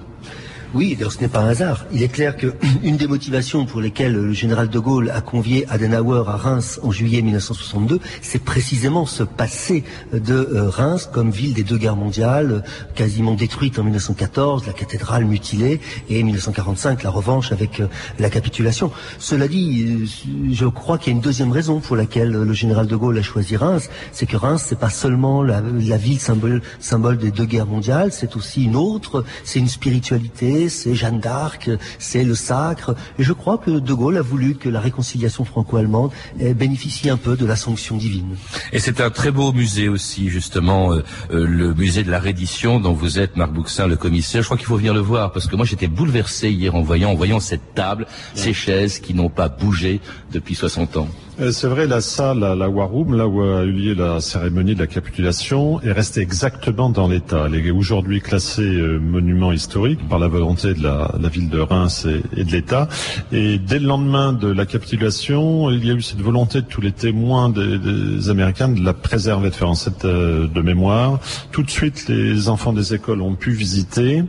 Oui, 0.75 0.95
d'ailleurs 0.95 1.13
ce 1.13 1.21
n'est 1.21 1.29
pas 1.29 1.41
un 1.41 1.49
hasard. 1.49 1.87
Il 1.93 2.03
est 2.03 2.09
clair 2.09 2.37
que 2.37 2.53
une 2.83 2.97
des 2.97 3.07
motivations 3.07 3.67
pour 3.67 3.81
lesquelles 3.81 4.13
le 4.13 4.33
général 4.33 4.69
de 4.69 4.79
Gaulle 4.79 5.11
a 5.11 5.21
convié 5.21 5.65
Adenauer 5.69 6.25
à 6.27 6.37
Reims 6.37 6.81
en 6.83 6.91
juillet 6.91 7.23
1962, 7.23 8.01
c'est 8.21 8.43
précisément 8.43 9.07
ce 9.07 9.23
passé 9.23 9.85
de 10.13 10.35
euh, 10.35 10.69
Reims 10.69 11.09
comme 11.13 11.31
ville 11.31 11.55
des 11.55 11.63
deux 11.63 11.79
guerres 11.79 11.97
mondiales, 11.97 12.65
quasiment 12.95 13.35
détruite 13.35 13.79
en 13.79 13.85
1914, 13.85 14.67
la 14.67 14.73
cathédrale 14.73 15.25
mutilée, 15.25 15.81
et 16.11 16.23
1945 16.23 17.03
la 17.05 17.11
revanche 17.11 17.53
avec 17.53 17.81
euh, 17.81 17.87
la 18.19 18.29
capitulation. 18.29 18.91
Cela 19.19 19.49
dit, 19.49 19.85
euh, 19.85 20.53
je 20.53 20.67
crois 20.67 20.99
qu'il 20.99 21.13
y 21.13 21.15
a 21.15 21.17
une 21.17 21.23
deuxième 21.23 21.53
raison 21.53 21.81
pour 21.81 21.97
laquelle 21.97 22.31
le 22.31 22.53
général 22.53 22.87
de 22.87 22.97
Gaulle 22.97 23.19
a 23.19 23.23
choisi 23.23 23.57
Reims, 23.57 23.89
c'est 24.13 24.27
que 24.27 24.37
Reims 24.37 24.65
c'est 24.67 24.79
pas 24.79 24.91
seulement 24.91 25.43
la, 25.43 25.61
ville 25.61 26.19
symbole 26.21 27.19
des 27.19 27.31
deux 27.31 27.45
guerres 27.45 27.67
mondiales, 27.67 28.13
c'est 28.13 28.37
aussi 28.37 28.65
une 28.65 28.77
autre, 28.77 29.25
c'est 29.45 29.59
une 29.59 29.69
spiritualité 29.69 30.56
c'est 30.69 30.95
Jeanne 30.95 31.21
d'Arc, 31.21 31.71
c'est 31.99 32.25
le 32.25 32.35
sacre. 32.35 32.95
Et 33.19 33.23
je 33.23 33.33
crois 33.33 33.59
que 33.59 33.71
De 33.71 33.95
Gaulle 33.95 34.17
a 34.17 34.23
voulu 34.23 34.55
que 34.57 34.69
la 34.69 34.81
réconciliation 34.81 35.45
franco-allemande 35.45 36.11
bénéficie 36.55 37.11
un 37.11 37.17
peu 37.17 37.37
de 37.37 37.47
la 37.47 37.57
sanction 37.57 37.97
divine. 37.97 38.37
Et 38.73 38.79
c'est 38.79 39.01
un 39.01 39.11
très 39.11 39.31
beau 39.31 39.53
musée 39.53 39.89
aussi, 39.89 40.29
justement, 40.29 40.93
euh, 40.93 41.05
euh, 41.31 41.47
le 41.47 41.75
musée 41.75 42.03
de 42.03 42.11
la 42.11 42.19
reddition 42.19 42.81
dont 42.81 42.93
vous 42.93 43.19
êtes, 43.19 43.37
Marc 43.37 43.53
Bouxin, 43.53 43.87
le 43.87 43.97
commissaire. 43.97 44.43
Je 44.43 44.47
crois 44.47 44.57
qu'il 44.57 44.67
faut 44.67 44.77
venir 44.77 44.95
le 44.95 45.01
voir 45.01 45.33
parce 45.33 45.47
que 45.47 45.57
moi 45.57 45.65
j'étais 45.65 45.89
bouleversé 45.89 46.51
hier 46.51 46.75
en 46.75 46.83
voyant, 46.83 47.11
en 47.11 47.15
voyant 47.15 47.41
cette 47.41 47.75
table, 47.75 48.07
ces 48.35 48.53
chaises 48.53 48.99
qui 48.99 49.15
n'ont 49.15 49.31
pas 49.31 49.49
bougé 49.49 50.01
depuis 50.33 50.55
60 50.55 50.97
ans. 50.97 51.09
Euh, 51.39 51.53
c'est 51.53 51.67
vrai, 51.67 51.87
la 51.87 52.01
salle, 52.01 52.39
la, 52.39 52.69
War 52.71 52.89
Room, 52.89 53.15
là 53.15 53.29
où 53.29 53.43
a 53.43 53.63
eu 53.65 53.71
lieu 53.71 53.95
la 53.95 54.21
cérémonie 54.21 54.75
de 54.75 54.81
la 54.81 54.87
capitulation, 54.87 55.83
est 55.83 55.93
restée 55.93 56.23
exactement 56.23 56.89
dans 56.89 57.09
l'état. 57.09 57.45
Elle 57.47 57.57
est 57.57 57.71
aujourd'hui 57.71 58.23
classée 58.23 58.63
euh, 58.63 58.99
monument 58.99 59.53
historique 59.53 60.01
par 60.09 60.19
la 60.19 60.29
volonté 60.29 60.73
de 60.73 60.83
la, 60.83 61.11
ville 61.29 61.51
de 61.51 61.61
Reims 61.61 62.07
et, 62.35 62.43
de 62.43 62.51
l'État. 62.51 62.89
Et 63.33 63.59
dès 63.59 63.79
le 63.79 63.87
lendemain 63.87 64.33
de 64.33 64.49
la 64.49 64.65
capitulation, 64.65 65.69
il 65.71 65.85
y 65.85 65.91
a 65.91 65.95
eu 65.95 66.01
cette 66.01 66.23
volonté 66.23 66.63
de 66.63 66.67
tous 66.67 66.81
les 66.81 66.93
témoins 66.93 67.51
des, 67.51 67.79
des 67.79 68.31
Américains 68.31 68.71
de 68.71 68.83
la 68.83 68.95
préserver, 68.95 69.51
de 69.51 69.55
faire 69.55 69.69
en 69.69 69.75
cette 69.75 70.07
euh, 70.07 70.47
de 70.49 70.63
mémoire. 70.63 71.21
Tout 71.53 71.63
de 71.63 71.71
suite, 71.71 72.09
les 72.09 72.49
enfants 72.49 72.73
des 72.73 72.95
écoles 72.95 73.21
ont 73.21 73.35
pu 73.35 73.51
visiter. 73.51 74.25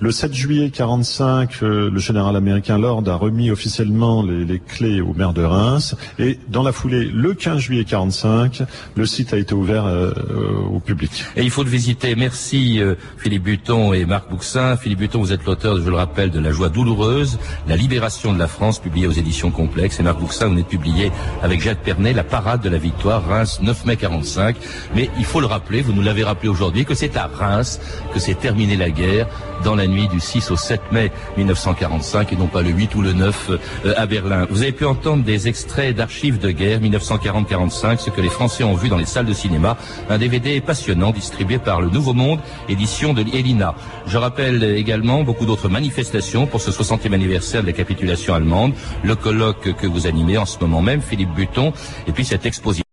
Le 0.00 0.10
7 0.10 0.32
juillet 0.32 0.70
45, 0.70 1.60
le 1.60 1.98
général 1.98 2.34
américain 2.34 2.78
Lord 2.78 3.02
a 3.08 3.16
remis 3.16 3.50
officiellement 3.50 4.22
les, 4.22 4.46
les 4.46 4.58
clés 4.58 5.02
au 5.02 5.12
maire 5.12 5.34
de 5.34 5.42
Reims 5.42 5.96
et 6.18 6.38
dans 6.48 6.62
la 6.62 6.72
foulée, 6.72 7.04
le 7.04 7.34
15 7.34 7.58
juillet 7.58 7.84
45, 7.84 8.62
le 8.94 9.06
site 9.06 9.32
a 9.32 9.38
été 9.38 9.54
ouvert 9.54 9.86
euh, 9.86 10.12
au 10.70 10.80
public. 10.80 11.24
Et 11.36 11.42
il 11.42 11.50
faut 11.50 11.62
le 11.62 11.70
visiter. 11.70 12.14
Merci 12.14 12.80
euh, 12.80 12.94
Philippe 13.18 13.44
Buton 13.44 13.92
et 13.92 14.04
Marc 14.04 14.30
Bouxin. 14.30 14.76
Philippe 14.76 15.00
Buton, 15.00 15.20
vous 15.20 15.32
êtes 15.32 15.44
l'auteur, 15.44 15.76
je 15.76 15.88
le 15.88 15.96
rappelle, 15.96 16.30
de 16.30 16.40
La 16.40 16.52
joie 16.52 16.68
douloureuse, 16.68 17.38
La 17.68 17.76
libération 17.76 18.32
de 18.32 18.38
la 18.38 18.48
France, 18.48 18.78
publié 18.78 19.06
aux 19.06 19.12
éditions 19.12 19.50
Complexes. 19.50 20.00
Et 20.00 20.02
Marc 20.02 20.18
Bouxin, 20.18 20.48
vous 20.48 20.58
êtes 20.58 20.68
publié 20.68 21.10
avec 21.42 21.60
Jacques 21.60 21.82
Pernet, 21.82 22.12
La 22.12 22.24
parade 22.24 22.60
de 22.62 22.68
la 22.68 22.78
victoire, 22.78 23.26
Reims, 23.26 23.60
9 23.62 23.84
mai 23.86 23.96
45. 23.96 24.56
Mais 24.94 25.10
il 25.18 25.24
faut 25.24 25.40
le 25.40 25.46
rappeler, 25.46 25.82
vous 25.82 25.92
nous 25.92 26.02
l'avez 26.02 26.24
rappelé 26.24 26.48
aujourd'hui, 26.48 26.84
que 26.84 26.94
c'est 26.94 27.16
à 27.16 27.26
Reims 27.26 27.80
que 28.12 28.20
s'est 28.20 28.34
terminée 28.34 28.76
la 28.76 28.90
guerre 28.90 29.26
dans 29.64 29.74
la 29.74 29.86
nuit 29.86 30.08
du 30.08 30.20
6 30.20 30.50
au 30.50 30.56
7 30.56 30.80
mai 30.92 31.10
1945 31.36 32.32
et 32.32 32.36
non 32.36 32.46
pas 32.46 32.62
le 32.62 32.70
8 32.70 32.94
ou 32.94 33.02
le 33.02 33.12
9 33.12 33.50
euh, 33.50 33.94
à 33.96 34.06
Berlin. 34.06 34.46
Vous 34.50 34.62
avez 34.62 34.72
pu 34.72 34.84
entendre 34.84 35.24
des 35.24 35.48
extraits 35.48 35.96
d'archives 35.96 36.35
de 36.38 36.50
guerre 36.50 36.80
1940-45, 36.80 37.98
ce 37.98 38.10
que 38.10 38.20
les 38.20 38.28
Français 38.28 38.64
ont 38.64 38.74
vu 38.74 38.88
dans 38.88 38.96
les 38.96 39.04
salles 39.04 39.26
de 39.26 39.32
cinéma, 39.32 39.76
un 40.08 40.18
DVD 40.18 40.60
passionnant 40.60 41.10
distribué 41.10 41.58
par 41.58 41.80
le 41.80 41.90
Nouveau 41.90 42.14
Monde, 42.14 42.40
édition 42.68 43.14
de 43.14 43.22
Elina. 43.22 43.74
Je 44.06 44.18
rappelle 44.18 44.62
également 44.62 45.22
beaucoup 45.22 45.46
d'autres 45.46 45.68
manifestations 45.68 46.46
pour 46.46 46.60
ce 46.60 46.70
60e 46.70 47.12
anniversaire 47.12 47.62
de 47.62 47.66
la 47.66 47.72
capitulation 47.72 48.34
allemande, 48.34 48.72
le 49.02 49.14
colloque 49.14 49.74
que 49.74 49.86
vous 49.86 50.06
animez 50.06 50.38
en 50.38 50.46
ce 50.46 50.58
moment 50.60 50.82
même, 50.82 51.02
Philippe 51.02 51.34
Buton, 51.34 51.72
et 52.06 52.12
puis 52.12 52.24
cette 52.24 52.46
exposition 52.46 52.85